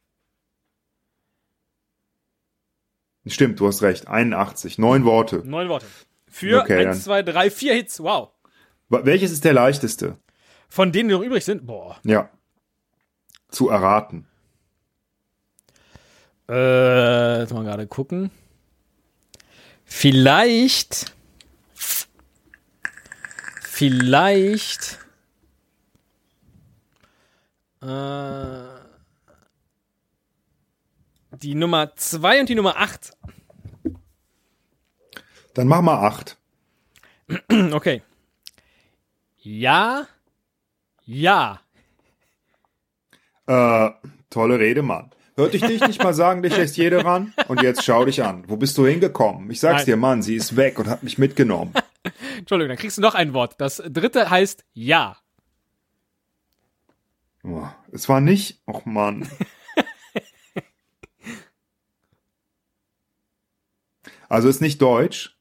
Stimmt, 3.27 3.59
du 3.59 3.67
hast 3.67 3.83
recht. 3.83 4.07
81. 4.07 4.79
Neun 4.79 5.05
Worte. 5.05 5.43
Neun 5.45 5.69
Worte. 5.69 5.85
Für 6.27 6.61
Okay. 6.63 6.87
1, 6.87 7.03
2, 7.03 7.21
3, 7.21 7.51
4 7.51 7.73
Hits. 7.75 7.99
Wow. 7.99 8.29
Welches 8.89 9.31
ist 9.31 9.45
der 9.45 9.53
leichteste? 9.53 10.17
Von 10.71 10.93
denen, 10.93 11.09
die 11.09 11.15
noch 11.15 11.21
übrig 11.21 11.43
sind, 11.43 11.67
boah. 11.67 11.99
Ja. 12.05 12.29
Zu 13.49 13.67
erraten. 13.67 14.25
Äh, 16.47 17.41
jetzt 17.41 17.53
mal 17.53 17.65
gerade 17.65 17.87
gucken. 17.87 18.31
Vielleicht. 19.83 21.13
Vielleicht. 23.61 24.99
Äh, 27.81 28.63
die 31.33 31.53
Nummer 31.55 31.93
2 31.97 32.39
und 32.39 32.47
die 32.47 32.55
Nummer 32.55 32.77
8. 32.77 33.11
Dann 35.53 35.67
mach 35.67 35.81
mal 35.81 36.07
acht. 36.07 36.37
Okay. 37.73 38.01
Ja. 39.39 40.07
Ja. 41.11 41.59
Äh, 43.45 43.89
tolle 44.29 44.59
Rede, 44.59 44.81
Mann. 44.81 45.11
Hörte 45.35 45.57
ich 45.57 45.63
dich 45.63 45.81
nicht 45.81 46.01
mal 46.01 46.13
sagen, 46.13 46.41
dich 46.41 46.55
lässt 46.55 46.77
jeder 46.77 47.03
ran? 47.03 47.33
Und 47.49 47.61
jetzt 47.61 47.83
schau 47.83 48.05
dich 48.05 48.23
an. 48.23 48.45
Wo 48.47 48.55
bist 48.55 48.77
du 48.77 48.87
hingekommen? 48.87 49.51
Ich 49.51 49.59
sag's 49.59 49.79
Nein. 49.79 49.85
dir, 49.87 49.97
Mann, 49.97 50.21
sie 50.21 50.35
ist 50.37 50.55
weg 50.55 50.79
und 50.79 50.87
hat 50.87 51.03
mich 51.03 51.17
mitgenommen. 51.17 51.73
Entschuldigung, 52.37 52.69
dann 52.69 52.77
kriegst 52.77 52.97
du 52.97 53.01
noch 53.01 53.13
ein 53.13 53.33
Wort. 53.33 53.55
Das 53.57 53.83
dritte 53.85 54.29
heißt 54.29 54.63
Ja. 54.73 55.17
Oh, 57.43 57.67
es 57.91 58.07
war 58.07 58.21
nicht, 58.21 58.61
och 58.65 58.85
Mann. 58.85 59.27
Also 64.29 64.47
ist 64.47 64.61
nicht 64.61 64.81
Deutsch. 64.81 65.37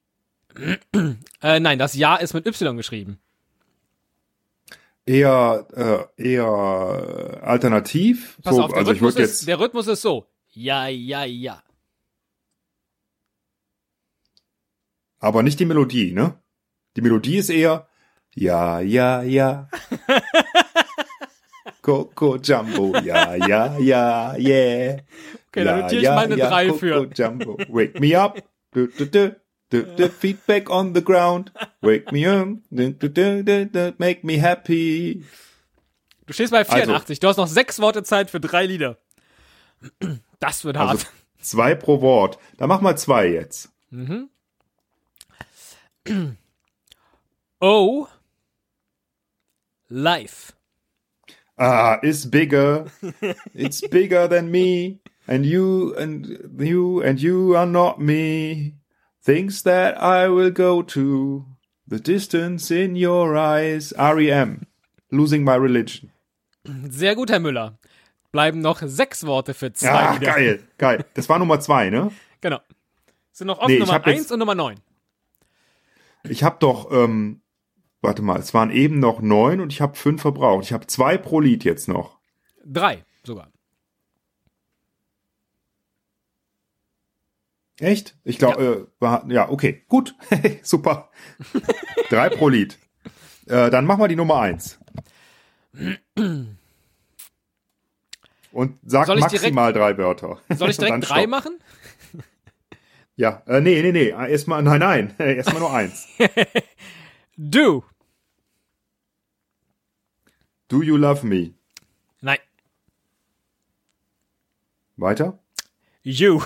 Äh, 1.43 1.61
nein, 1.61 1.79
das 1.79 1.95
Ja 1.95 2.17
ist 2.17 2.35
mit 2.35 2.45
Y 2.45 2.77
geschrieben. 2.77 3.21
Eher, 5.11 5.67
äh, 6.17 6.23
eher 6.23 7.41
alternativ. 7.43 8.39
Pass 8.45 8.55
so, 8.55 8.63
auf, 8.63 8.71
der, 8.71 8.79
also 8.79 8.93
ich 8.93 8.99
Rhythmus 8.99 9.15
würde 9.17 9.25
ist, 9.25 9.41
jetzt. 9.41 9.49
der 9.49 9.59
Rhythmus 9.59 9.87
ist 9.89 10.03
so. 10.03 10.27
Ja, 10.53 10.87
ja, 10.87 11.25
ja. 11.25 11.65
Aber 15.19 15.43
nicht 15.43 15.59
die 15.59 15.67
Melodie, 15.67 16.13
ne? 16.13 16.41
Die 16.95 17.01
Melodie 17.01 17.39
ist 17.39 17.51
eher 17.51 17.89
Ja, 18.37 18.79
ja, 18.79 19.23
ja. 19.23 19.69
Coco 21.83 22.37
Jumbo, 22.37 22.97
ja, 22.99 23.35
ja, 23.35 23.79
ja, 23.79 24.37
yeah. 24.37 25.01
Okay, 25.49 25.65
dann 25.65 25.81
notiere 25.81 26.03
ich 26.03 26.09
mal 26.09 26.19
eine 26.19 26.37
3 26.37 26.67
Coco 26.67 26.79
für. 26.79 27.11
Jumbo, 27.13 27.59
wake 27.69 27.99
me 27.99 28.17
up. 28.17 28.41
Du, 28.71 28.87
du, 28.87 29.07
du. 29.07 29.41
Du, 29.71 29.83
du, 29.85 30.09
feedback 30.09 30.71
on 30.71 30.95
the 30.95 31.03
ground. 31.03 31.53
Wake 31.83 32.13
me 32.13 32.27
up. 32.27 32.59
Make 32.71 34.21
me 34.27 34.41
happy. 34.41 35.25
Du 36.27 36.33
stehst 36.33 36.53
bei 36.53 36.59
Also- 36.61 36.73
84. 36.73 37.21
Du 37.21 37.29
hast 37.29 37.37
noch 37.39 37.47
sechs 37.49 37.81
Worte 37.81 38.03
Zeit 38.03 38.31
für 38.31 38.41
drei 38.41 38.67
Lieder. 38.67 38.99
Das 40.39 40.65
wird 40.65 40.77
hart. 40.77 40.91
Also 40.91 41.07
zwei 41.41 41.75
pro 41.75 42.01
Wort. 42.03 42.39
Dann 42.59 42.69
mach 42.69 42.81
mal 42.83 42.97
zwei 42.97 43.29
jetzt. 43.29 43.71
oh. 47.61 48.07
Life. 49.89 50.53
Ah, 51.59 51.99
it's 52.03 52.31
bigger. 52.31 52.87
It's 53.55 53.81
bigger 53.89 54.29
than 54.29 54.51
me. 54.51 55.01
And 55.27 55.45
you 55.45 55.95
and 55.97 56.27
you 56.59 57.01
and 57.03 57.21
you 57.21 57.55
are 57.57 57.67
not 57.67 57.99
me. 57.99 58.75
Things 59.23 59.63
that 59.65 59.97
I 60.01 60.29
will 60.29 60.51
go 60.53 60.83
to. 60.83 61.45
The 61.91 62.01
distance 62.01 62.71
in 62.75 62.95
your 62.97 63.37
eyes. 63.37 63.93
REM. 63.99 64.61
Losing 65.11 65.45
my 65.45 65.55
religion. 65.57 66.11
Sehr 66.89 67.15
gut, 67.17 67.31
Herr 67.31 67.41
Müller. 67.41 67.79
Bleiben 68.33 68.61
noch 68.61 68.81
sechs 68.83 69.27
Worte 69.27 69.55
für 69.55 69.73
zwei 69.73 69.89
Ja, 69.89 70.13
Lieder. 70.15 70.27
geil, 70.33 70.63
geil. 70.79 71.05
Das 71.15 71.29
war 71.29 71.39
Nummer 71.41 71.59
zwei, 71.59 71.91
ne? 71.91 72.13
Genau. 72.41 72.61
Sind 73.33 73.49
noch 73.49 73.59
offen 73.59 73.73
Nee, 73.73 73.79
Nummer 73.81 73.95
hab 73.95 74.07
jetzt- 74.07 74.17
1 74.19 74.31
und 74.33 74.39
Nummer 74.39 74.55
9. 74.55 74.77
Ich 76.29 76.45
habe 76.45 76.57
doch, 76.61 76.93
ähm, 76.93 77.41
warte 78.03 78.23
mal, 78.23 78.39
es 78.39 78.55
waren 78.55 78.71
eben 78.71 79.01
noch 79.01 79.21
neun 79.21 79.61
und 79.61 79.73
ich 79.73 79.81
habe 79.81 79.97
fünf 79.97 80.23
verbraucht. 80.23 80.65
Ich 80.65 80.73
habe 80.73 80.87
zwei 80.87 81.17
pro 81.17 81.41
Lied 81.41 81.65
jetzt 81.65 81.89
noch. 81.89 82.19
Drei 82.65 83.05
sogar. 83.25 83.51
Echt? 87.81 88.15
Ich 88.25 88.39
glaube, 88.39 88.89
äh, 89.01 89.03
war, 89.03 89.25
ja, 89.31 89.49
okay, 89.49 89.85
gut, 89.89 90.15
super. 90.63 91.11
Drei 92.11 92.29
pro 92.29 92.49
Lied. 92.49 92.79
Äh, 93.47 93.71
dann 93.71 93.85
machen 93.87 94.01
wir 94.01 94.09
die 94.09 94.17
Nummer 94.17 94.41
eins. 94.41 94.79
Und 98.53 98.79
sag 98.85 99.09
ich 99.09 99.15
direkt- 99.15 99.33
maximal 99.33 99.73
drei 99.73 99.97
Wörter. 99.97 100.41
Soll 100.51 100.71
ich 100.71 100.77
Dann 100.79 100.87
direkt 101.01 101.09
drei 101.11 101.27
machen? 101.27 101.59
Ja, 103.17 103.43
äh, 103.47 103.61
nee, 103.61 103.81
nee, 103.83 103.93
nee, 103.93 104.09
erstmal, 104.09 104.63
nein, 104.63 104.81
nein, 104.81 105.15
erstmal 105.19 105.61
nur 105.61 105.73
eins. 105.73 106.07
Do. 107.37 107.85
Do 110.69 110.83
you 110.83 110.97
love 110.97 111.27
me? 111.27 111.55
Nein. 112.21 112.39
Weiter? 114.97 115.39
You. 116.03 116.43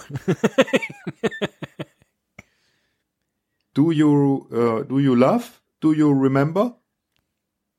Do 3.75 3.91
you, 3.91 4.47
äh, 4.51 4.85
do 4.85 4.99
you 5.01 5.15
love? 5.15 5.45
Do 5.81 5.93
you 5.93 6.11
remember? 6.13 6.79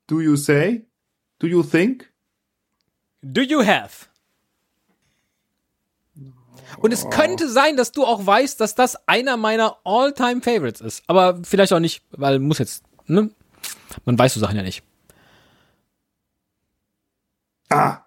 Do 0.07 0.21
you 0.21 0.35
say? 0.35 0.85
Do 1.39 1.47
you 1.47 1.63
think? 1.63 2.11
Do 3.21 3.41
you 3.41 3.63
have? 3.63 4.07
Und 6.77 6.91
es 6.91 7.09
könnte 7.09 7.49
sein, 7.49 7.77
dass 7.77 7.91
du 7.91 8.05
auch 8.05 8.25
weißt, 8.25 8.59
dass 8.59 8.75
das 8.75 9.07
einer 9.07 9.37
meiner 9.37 9.77
all-time 9.85 10.41
Favorites 10.41 10.81
ist. 10.81 11.03
Aber 11.07 11.39
vielleicht 11.43 11.73
auch 11.73 11.79
nicht, 11.79 12.03
weil 12.11 12.39
muss 12.39 12.59
jetzt, 12.59 12.83
ne? 13.07 13.29
Man 14.03 14.19
weiß 14.19 14.33
so 14.33 14.39
Sachen 14.39 14.57
ja 14.57 14.63
nicht. 14.63 14.83
Ah. 17.69 18.04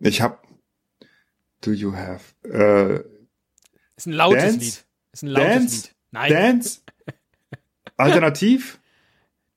Ich 0.00 0.20
hab. 0.20 0.46
Do 1.62 1.72
you 1.72 1.94
have? 1.94 2.22
Äh, 2.44 3.02
Ist 3.96 4.06
ein 4.06 4.12
lautes 4.12 4.42
Dance? 4.42 4.58
Lied. 4.58 4.84
Ist 5.12 5.22
ein 5.22 5.28
lautes 5.28 5.48
Dance? 5.48 5.76
Lied. 5.88 5.94
Nein. 6.12 6.32
Dance? 6.32 6.80
Alternativ? 7.96 8.78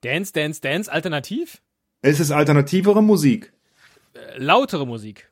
Dance, 0.00 0.32
Dance, 0.32 0.60
Dance, 0.62 0.90
alternativ? 0.90 1.60
Es 2.00 2.20
ist 2.20 2.30
alternativere 2.30 3.02
Musik. 3.02 3.52
Äh, 4.14 4.38
lautere 4.38 4.86
Musik. 4.86 5.30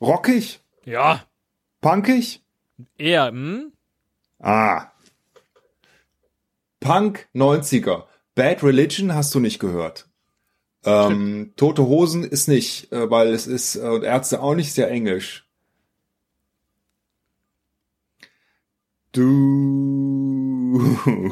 Rockig? 0.00 0.60
Ja, 0.86 1.24
Punkig? 1.82 2.42
eher, 2.96 3.26
hm? 3.28 3.72
Ah. 4.38 4.90
Punk 6.80 7.28
90er. 7.34 8.04
Bad 8.34 8.62
Religion 8.62 9.14
hast 9.14 9.34
du 9.34 9.40
nicht 9.40 9.58
gehört. 9.58 10.08
Ähm, 10.84 11.52
Tote 11.56 11.86
Hosen 11.86 12.24
ist 12.24 12.48
nicht, 12.48 12.92
äh, 12.92 13.10
weil 13.10 13.32
es 13.32 13.46
ist, 13.46 13.76
äh, 13.76 13.80
und 13.80 14.02
Ärzte 14.02 14.42
auch 14.42 14.54
nicht 14.54 14.72
sehr 14.72 14.90
englisch. 14.90 15.46
Du. 19.12 20.96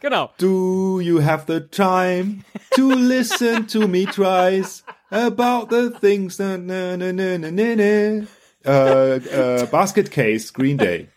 Genau. 0.00 0.32
Do 0.36 1.00
you 1.00 1.20
have 1.20 1.44
the 1.46 1.60
time 1.60 2.44
to 2.74 2.90
listen 2.90 3.68
to 3.68 3.86
me 3.86 4.04
tries 4.04 4.82
about 5.12 5.70
the 5.70 5.90
things 6.00 6.40
na 6.40 6.56
na 6.56 6.96
na 6.96 7.12
na 7.12 7.38
na 7.38 7.50
na 7.50 7.74
na. 7.76 8.26
Äh, 8.64 9.16
äh, 9.16 9.66
Basket 9.70 10.10
Case, 10.10 10.52
Green 10.52 10.76
Day. 10.76 11.08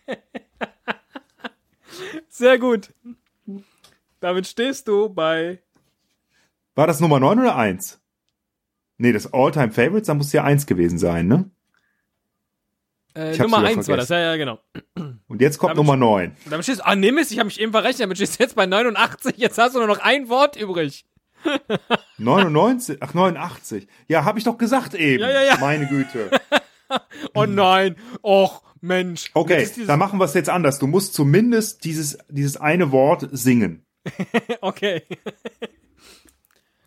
Sehr 2.28 2.58
gut. 2.58 2.92
Damit 4.20 4.46
stehst 4.46 4.86
du 4.86 5.08
bei. 5.08 5.58
War 6.76 6.86
das 6.86 7.00
Nummer 7.00 7.18
9 7.18 7.40
oder 7.40 7.56
1? 7.56 7.98
Nee, 8.98 9.12
das 9.12 9.32
All-Time 9.32 9.72
Favorites, 9.72 10.06
da 10.06 10.14
muss 10.14 10.32
ja 10.32 10.44
1 10.44 10.66
gewesen 10.66 10.98
sein, 10.98 11.26
ne? 11.26 11.50
Äh, 13.14 13.36
Nummer 13.38 13.58
wieder 13.60 13.68
1 13.68 13.88
war 13.88 13.96
das, 13.96 14.10
ja, 14.10 14.18
ja, 14.20 14.36
genau. 14.36 14.58
Und 15.26 15.40
jetzt 15.40 15.58
kommt 15.58 15.70
Damit- 15.70 15.78
Nummer 15.78 15.96
9. 15.96 16.36
Damit 16.48 16.64
stehst. 16.64 16.84
Ah, 16.84 16.94
nimm 16.94 17.16
es, 17.18 17.30
ich 17.30 17.38
habe 17.38 17.46
mich 17.46 17.58
eben 17.60 17.72
verrechnet, 17.72 18.02
damit 18.02 18.18
stehst 18.18 18.38
du 18.38 18.42
jetzt 18.44 18.54
bei 18.56 18.66
89. 18.66 19.36
Jetzt 19.38 19.58
hast 19.58 19.74
du 19.74 19.78
nur 19.78 19.88
noch 19.88 19.98
ein 20.00 20.28
Wort 20.28 20.56
übrig. 20.56 21.06
99, 22.18 22.98
ach 23.00 23.14
89. 23.14 23.86
Ja, 24.08 24.24
habe 24.24 24.38
ich 24.38 24.44
doch 24.44 24.58
gesagt 24.58 24.94
eben. 24.94 25.22
Ja, 25.22 25.30
ja, 25.30 25.42
ja. 25.42 25.56
Meine 25.58 25.86
Güte. 25.88 26.30
Oh 27.34 27.46
nein. 27.46 27.96
Och, 28.22 28.62
Mensch. 28.80 29.32
Okay, 29.34 29.68
dann 29.88 29.98
machen 29.98 30.20
wir 30.20 30.24
es 30.24 30.34
jetzt 30.34 30.48
anders. 30.48 30.78
Du 30.78 30.86
musst 30.86 31.14
zumindest 31.14 31.82
dieses, 31.82 32.16
dieses 32.28 32.56
eine 32.58 32.92
Wort 32.92 33.26
singen. 33.32 33.84
Okay. 34.60 35.02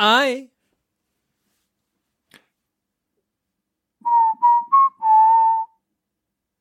I. 0.00 0.48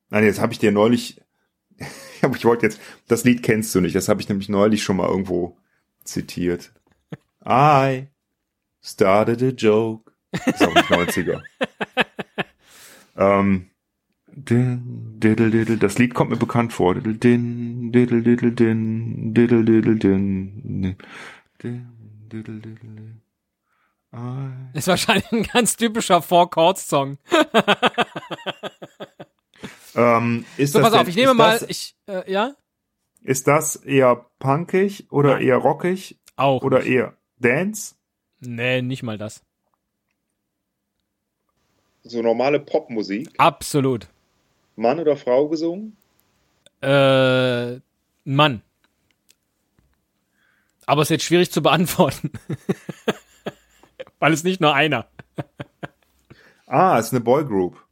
Nein, 0.10 0.26
jetzt 0.26 0.42
habe 0.42 0.52
ich 0.52 0.60
dir 0.60 0.72
neulich, 0.72 1.22
ich 2.36 2.46
wollte 2.46 2.66
jetzt, 2.66 2.80
das 3.08 3.24
Lied 3.24 3.42
kennst 3.44 3.74
du 3.74 3.82
nicht, 3.82 3.96
das 3.96 4.10
habe 4.10 4.22
ich 4.22 4.30
nämlich 4.30 4.50
neulich 4.50 4.84
schon 4.84 4.98
mal 4.98 5.08
irgendwo 5.08 5.58
zitiert. 6.04 6.74
I 7.46 8.08
started 8.84 9.42
a 9.42 9.48
joke. 9.48 10.12
Ist 10.32 10.62
auch 10.62 10.76
nicht 10.76 10.90
90er. 10.90 11.42
ähm, 13.18 13.71
din, 14.34 15.20
diddle, 15.20 15.50
diddle, 15.52 15.78
das 15.78 15.98
Lied 15.98 16.14
kommt 16.14 16.32
mir 16.32 16.38
bekannt 16.38 16.74
vor. 16.74 16.96
Diddle, 16.96 17.16
din, 17.16 17.92
diddle, 17.92 18.22
diddle, 18.22 18.52
din, 18.52 19.34
diddle, 19.34 19.64
diddle, 19.64 19.96
din, 19.96 20.98
din, 21.62 21.88
diddle, 22.32 22.60
diddle, 22.60 22.76
din. 22.96 23.22
I 24.14 24.78
Ist 24.78 24.88
wahrscheinlich 24.88 25.32
ein 25.32 25.44
ganz 25.44 25.78
typischer 25.78 26.22
Four-Chords-Song. 26.22 27.18
Ähm, 29.96 30.46
ist 30.58 30.74
So, 30.74 30.80
das 30.80 30.90
pass 30.90 30.94
auf, 31.00 31.04
denn- 31.04 31.10
ich 31.10 31.16
nehme 31.16 31.32
ist 31.32 31.38
mal, 31.38 31.60
Das, 31.60 31.70
ich, 31.70 31.96
äh, 32.08 32.32
ja? 32.32 32.56
ist 33.24 33.48
das 33.48 33.76
eher 33.76 34.26
punkig 34.40 35.12
oder 35.12 35.36
Nein. 35.36 35.44
eher 35.48 35.58
rockig 35.58 36.18
Auch. 36.38 36.64
oder 36.64 36.80
nicht. 36.80 36.88
eher 36.90 37.14
Dance? 37.40 37.96
Nee, 38.40 38.82
nicht 38.82 39.04
mal 39.04 39.18
das. 39.18 39.44
So 42.04 42.22
normale 42.22 42.60
Popmusik. 42.60 43.30
Absolut. 43.38 44.08
Mann 44.76 45.00
oder 45.00 45.18
Frau 45.18 45.48
gesungen? 45.48 45.98
Äh, 46.82 47.80
Mann. 48.24 48.62
Aber 50.86 51.02
es 51.02 51.08
ist 51.08 51.12
jetzt 51.12 51.26
schwierig 51.26 51.52
zu 51.52 51.62
beantworten. 51.62 52.32
Weil 54.20 54.34
es 54.34 54.44
nicht 54.44 54.62
nur 54.62 54.74
einer. 54.74 55.08
Ah, 56.68 56.98
ist 57.00 57.12
eine 57.12 57.22
Boygroup. 57.22 57.86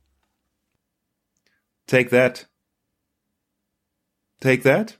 Take 1.87 2.09
that. 2.09 2.49
Take 4.39 4.63
that? 4.63 4.99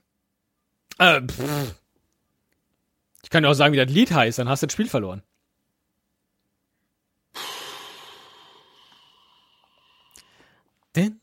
Äh, 0.98 1.22
pff. 1.26 1.74
Ich 3.22 3.30
kann 3.30 3.42
dir 3.42 3.48
auch 3.48 3.54
sagen, 3.54 3.72
wie 3.72 3.78
das 3.78 3.90
Lied 3.90 4.10
heißt, 4.10 4.38
dann 4.38 4.48
hast 4.48 4.62
du 4.62 4.66
das 4.66 4.72
Spiel 4.72 4.88
verloren. 4.88 5.22
Din, 10.96 11.19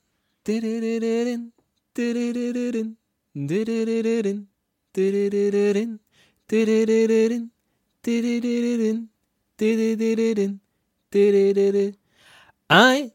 I 12.70 13.12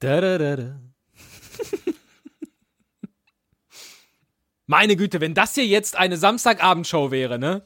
Da, 0.00 0.20
da, 0.20 0.38
da, 0.38 0.56
da. 0.56 0.80
Meine 4.66 4.96
Güte, 4.96 5.20
wenn 5.20 5.34
das 5.34 5.54
hier 5.54 5.66
jetzt 5.66 5.94
eine 5.96 6.16
Samstagabendshow 6.16 7.10
wäre, 7.10 7.38
ne? 7.38 7.62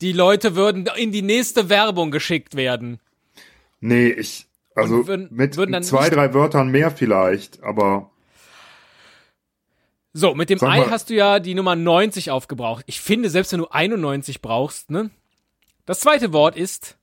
Die 0.00 0.12
Leute 0.12 0.56
würden 0.56 0.86
in 0.96 1.12
die 1.12 1.22
nächste 1.22 1.68
Werbung 1.68 2.10
geschickt 2.10 2.54
werden. 2.56 3.00
Nee, 3.80 4.08
ich, 4.10 4.46
also 4.74 5.06
würden- 5.06 5.28
mit 5.30 5.56
würden 5.56 5.82
zwei, 5.82 6.08
drei 6.10 6.32
Wörtern 6.34 6.70
mehr 6.70 6.90
vielleicht, 6.90 7.62
aber 7.62 8.10
So, 10.12 10.34
mit 10.34 10.50
dem 10.50 10.58
Sag 10.58 10.70
Ei 10.70 10.78
mal- 10.80 10.90
hast 10.90 11.10
du 11.10 11.14
ja 11.14 11.38
die 11.38 11.54
Nummer 11.54 11.76
90 11.76 12.30
aufgebraucht. 12.30 12.84
Ich 12.88 13.00
finde, 13.00 13.30
selbst 13.30 13.52
wenn 13.52 13.60
du 13.60 13.68
91 13.68 14.40
brauchst, 14.42 14.90
ne? 14.90 15.10
Das 15.86 16.00
zweite 16.00 16.32
Wort 16.32 16.56
ist 16.56 16.96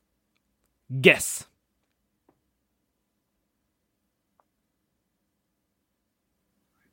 Guess. 0.90 1.48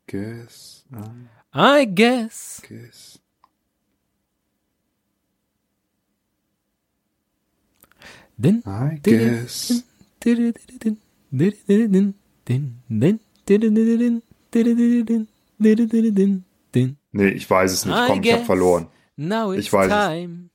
guess, 0.06 0.84
I 0.92 1.28
I 1.52 1.84
guess. 1.86 2.62
guess. 2.68 3.18
Din. 8.36 8.62
Nee, 17.12 17.28
ich 17.28 17.48
weiß 17.48 17.72
es 17.72 17.84
nicht. 17.84 17.94
I 17.96 18.06
Komm, 18.08 18.22
ich 18.22 18.32
hab 18.32 18.44
verloren. 18.46 18.88
Now 19.16 19.52
it's 19.52 19.66
Ich 19.66 19.72
weiß 19.72 19.86
es. 19.86 19.92
time. 19.92 20.50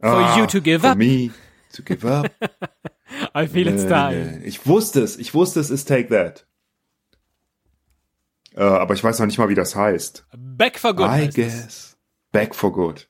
For 0.00 0.38
you 0.38 0.46
to 0.46 0.60
give 0.60 0.80
for 0.80 0.90
up. 0.92 0.98
me 0.98 1.30
to 1.72 1.82
give 1.82 2.06
up. 2.06 2.30
I 3.34 3.46
feel 3.46 3.66
it's 3.68 3.84
time. 3.84 4.42
Ich 4.44 4.66
wusste 4.66 5.00
es. 5.02 5.18
Ich 5.18 5.34
wusste 5.34 5.60
es 5.60 5.70
ist 5.70 5.86
Take 5.88 6.08
That. 6.08 6.46
Äh, 8.54 8.62
aber 8.62 8.94
ich 8.94 9.04
weiß 9.04 9.18
noch 9.18 9.26
nicht 9.26 9.38
mal, 9.38 9.48
wie 9.48 9.54
das 9.54 9.76
heißt. 9.76 10.26
Back 10.36 10.78
for 10.78 10.94
good. 10.94 11.08
I 11.10 11.26
es. 11.28 11.34
guess. 11.34 11.96
Back 12.32 12.54
for 12.54 12.72
good. 12.72 13.08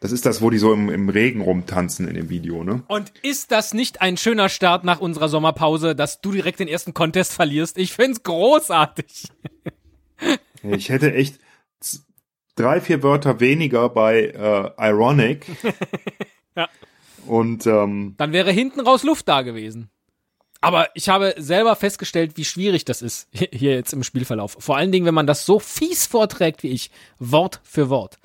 Das 0.00 0.12
ist 0.12 0.26
das, 0.26 0.42
wo 0.42 0.50
die 0.50 0.58
so 0.58 0.72
im, 0.72 0.90
im 0.90 1.08
Regen 1.08 1.40
rumtanzen 1.40 2.06
in 2.06 2.14
dem 2.14 2.28
Video, 2.28 2.62
ne? 2.64 2.82
Und 2.88 3.12
ist 3.22 3.50
das 3.50 3.72
nicht 3.72 4.02
ein 4.02 4.16
schöner 4.16 4.48
Start 4.48 4.84
nach 4.84 5.00
unserer 5.00 5.28
Sommerpause, 5.28 5.94
dass 5.94 6.20
du 6.20 6.32
direkt 6.32 6.60
den 6.60 6.68
ersten 6.68 6.92
Contest 6.92 7.32
verlierst? 7.32 7.78
Ich 7.78 7.92
find's 7.92 8.22
großartig. 8.22 9.28
Ich 10.62 10.88
hätte 10.90 11.14
echt 11.14 11.38
drei, 12.56 12.80
vier 12.80 13.02
Wörter 13.02 13.40
weniger 13.40 13.88
bei 13.88 14.22
äh, 14.22 14.88
Ironic. 14.90 15.46
Ja. 16.58 16.70
Und 17.26 17.66
ähm, 17.66 18.14
Dann 18.16 18.32
wäre 18.32 18.50
hinten 18.50 18.80
raus 18.80 19.02
Luft 19.02 19.28
da 19.28 19.42
gewesen. 19.42 19.90
Aber 20.62 20.88
ich 20.94 21.10
habe 21.10 21.34
selber 21.36 21.76
festgestellt, 21.76 22.38
wie 22.38 22.46
schwierig 22.46 22.86
das 22.86 23.02
ist 23.02 23.28
hier 23.30 23.74
jetzt 23.74 23.92
im 23.92 24.02
Spielverlauf. 24.02 24.56
Vor 24.58 24.78
allen 24.78 24.90
Dingen, 24.90 25.04
wenn 25.04 25.12
man 25.12 25.26
das 25.26 25.44
so 25.44 25.58
fies 25.58 26.06
vorträgt 26.06 26.62
wie 26.62 26.70
ich, 26.70 26.90
Wort 27.18 27.60
für 27.62 27.90
Wort. 27.90 28.16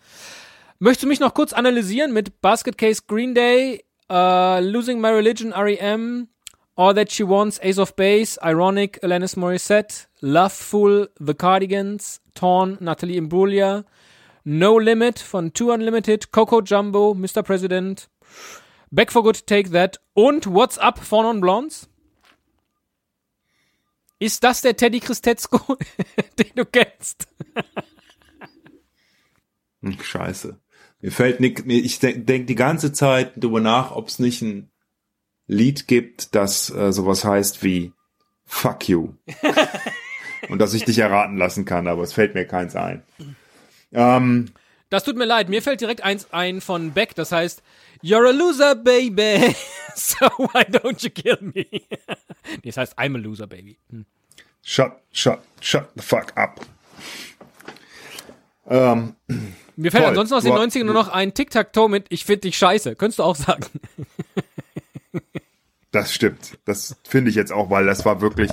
Möchtest 0.84 1.04
du 1.04 1.08
mich 1.10 1.20
noch 1.20 1.36
kurz 1.36 1.54
analysieren 1.54 2.12
mit 2.12 2.42
Basket 2.42 2.76
Case 2.76 3.04
Green 3.06 3.36
Day, 3.36 3.86
uh, 4.12 4.58
Losing 4.60 5.00
My 5.00 5.10
Religion, 5.10 5.54
REM, 5.54 6.28
All 6.76 6.96
That 6.96 7.12
She 7.12 7.24
Wants, 7.24 7.60
Ace 7.62 7.78
of 7.78 7.96
Base, 7.96 8.40
Ironic, 8.44 9.00
Alanis 9.04 9.38
Morissette, 9.38 10.08
Loveful, 10.22 11.08
The 11.20 11.36
Cardigans, 11.36 12.20
Torn, 12.34 12.80
Natalie 12.80 13.18
Imbruglia, 13.18 13.86
No 14.44 14.80
Limit 14.80 15.20
von 15.20 15.54
Two 15.54 15.72
Unlimited, 15.72 16.32
Coco 16.32 16.62
Jumbo, 16.62 17.14
Mr. 17.14 17.44
President, 17.44 18.10
Back 18.90 19.12
for 19.12 19.22
Good, 19.22 19.46
Take 19.46 19.70
That 19.70 20.00
und 20.16 20.48
What's 20.48 20.80
Up 20.80 20.98
von 20.98 21.26
Non 21.26 21.42
Blondes? 21.42 21.90
Ist 24.18 24.44
das 24.44 24.62
der 24.62 24.76
Teddy 24.76 25.00
Christetzko, 25.00 25.78
den 26.40 26.52
du 26.56 26.66
kennst? 26.66 27.28
Hm, 29.84 30.00
Scheiße. 30.02 30.61
Mir 31.02 31.12
fällt 31.12 31.39
nicht, 31.39 31.66
mir, 31.66 31.80
ich 31.80 31.99
denke 31.99 32.22
denk 32.22 32.47
die 32.47 32.56
ganze 32.56 32.93
Zeit 32.93 33.34
darüber 33.36 33.60
nach, 33.60 33.91
ob 33.91 34.08
es 34.08 34.20
nicht 34.20 34.41
ein 34.41 34.70
Lied 35.47 35.88
gibt, 35.88 36.36
das 36.36 36.70
äh, 36.70 36.91
sowas 36.93 37.26
heißt 37.26 37.64
wie 37.64 37.93
Fuck 38.45 38.89
you. 38.89 39.14
Und 40.49 40.60
dass 40.60 40.74
ich 40.74 40.84
dich 40.84 40.99
erraten 40.99 41.38
lassen 41.38 41.66
kann, 41.66 41.88
aber 41.88 42.04
es 42.04 42.14
fällt 42.14 42.36
mir 42.36 42.45
keins 42.45 42.76
ein. 42.76 43.04
Ähm, 43.93 44.52
Das 44.89 45.04
tut 45.04 45.16
mir 45.16 45.26
leid, 45.26 45.49
mir 45.49 45.62
fällt 45.62 45.82
direkt 45.82 46.04
eins 46.04 46.28
ein 46.34 46.60
von 46.62 46.91
Beck, 46.91 47.16
das 47.16 47.32
heißt 47.32 47.64
You're 48.04 48.28
a 48.28 48.32
loser, 48.32 48.76
baby, 48.76 49.56
so 49.95 50.26
why 50.38 50.64
don't 50.64 51.04
you 51.04 51.10
kill 51.10 51.38
me? 51.39 51.66
nee, 51.70 51.91
das 52.66 52.78
heißt 52.78 52.99
I'm 52.99 53.16
a 53.16 53.20
loser, 53.20 53.47
baby. 53.47 53.78
Hm. 53.89 54.06
shut, 54.64 54.93
shut, 55.12 55.39
shut 55.62 55.89
the 55.95 56.02
fuck 56.02 56.36
up. 56.36 56.66
Ähm, 58.68 59.16
Mir 59.76 59.91
fällt 59.91 60.03
Toll. 60.03 60.09
ansonsten 60.09 60.36
aus 60.36 60.43
den 60.43 60.53
ha- 60.53 60.59
90ern 60.64 60.84
nur 60.86 60.93
noch 60.93 61.09
ein 61.09 61.34
Tic-Tac-Toe 61.34 61.89
mit 61.89 62.05
Ich 62.09 62.26
find 62.26 62.43
dich 62.43 62.57
scheiße. 62.57 62.95
Könntest 62.95 63.20
du 63.20 63.24
auch 63.24 63.36
sagen. 63.36 63.66
Das 65.93 66.14
stimmt. 66.14 66.57
Das 66.64 66.95
finde 67.05 67.30
ich 67.30 67.36
jetzt 67.36 67.51
auch, 67.51 67.70
weil 67.70 67.86
das 67.86 68.05
war 68.05 68.22
wirklich, 68.22 68.49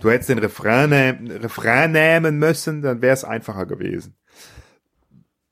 du 0.00 0.10
hättest 0.10 0.28
den 0.28 0.38
Refrain, 0.40 1.30
Refrain 1.30 1.92
nehmen 1.92 2.40
müssen, 2.40 2.82
dann 2.82 3.00
wäre 3.00 3.14
es 3.14 3.22
einfacher 3.22 3.64
gewesen. 3.64 4.16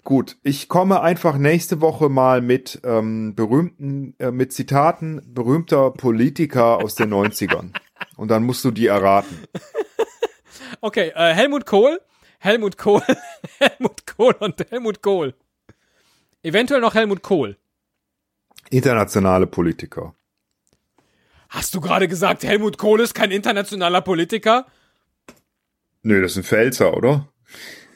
Gut, 0.02 0.36
ich 0.42 0.68
komme 0.68 1.00
einfach 1.00 1.36
nächste 1.38 1.80
Woche 1.80 2.09
mal 2.09 2.40
mit 2.40 2.80
ähm, 2.82 3.36
berühmten, 3.36 4.16
äh, 4.18 4.32
mit 4.32 4.52
Zitaten 4.52 5.22
berühmter 5.32 5.92
Politiker 5.92 6.78
aus 6.78 6.96
den 6.96 7.14
90ern. 7.14 7.72
Und 8.16 8.32
dann 8.32 8.42
musst 8.42 8.64
du 8.64 8.72
die 8.72 8.86
erraten. 8.88 9.38
Okay, 10.80 11.12
äh, 11.16 11.34
Helmut 11.34 11.66
Kohl, 11.66 12.00
Helmut 12.39 12.78
Kohl, 12.78 13.03
Helmut 13.59 14.07
Kohl 14.07 14.34
und 14.39 14.70
Helmut 14.70 15.03
Kohl. 15.03 15.34
Eventuell 16.43 16.80
noch 16.80 16.95
Helmut 16.95 17.22
Kohl. 17.22 17.57
Internationale 18.70 19.47
Politiker. 19.47 20.14
Hast 21.49 21.74
du 21.74 21.80
gerade 21.80 22.07
gesagt, 22.07 22.45
Helmut 22.45 22.78
Kohl 22.78 23.01
ist 23.01 23.14
kein 23.14 23.30
internationaler 23.30 24.03
Politiker? 24.03 24.66
Nö, 26.03 26.22
das 26.22 26.32
ist 26.32 26.39
ein 26.39 26.45
Pfälzer, 26.45 26.97
oder? 26.97 27.28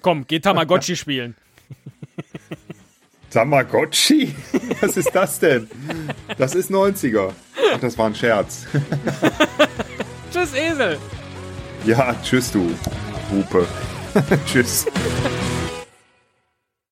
Komm, 0.00 0.26
geh 0.26 0.40
Tamagotchi 0.40 0.96
spielen. 0.96 1.36
Tamagotchi? 3.30 4.34
Was 4.80 4.96
ist 4.96 5.14
das 5.14 5.38
denn? 5.38 5.70
Das 6.36 6.54
ist 6.54 6.70
90er. 6.70 7.32
Ach, 7.72 7.80
das 7.80 7.96
war 7.96 8.06
ein 8.06 8.14
Scherz. 8.14 8.66
Tschüss, 10.32 10.54
Esel. 10.54 10.98
Ja, 11.84 12.14
tschüss, 12.22 12.50
du 12.50 12.70
Hupe. 13.30 13.66
Tschüss. 14.46 14.86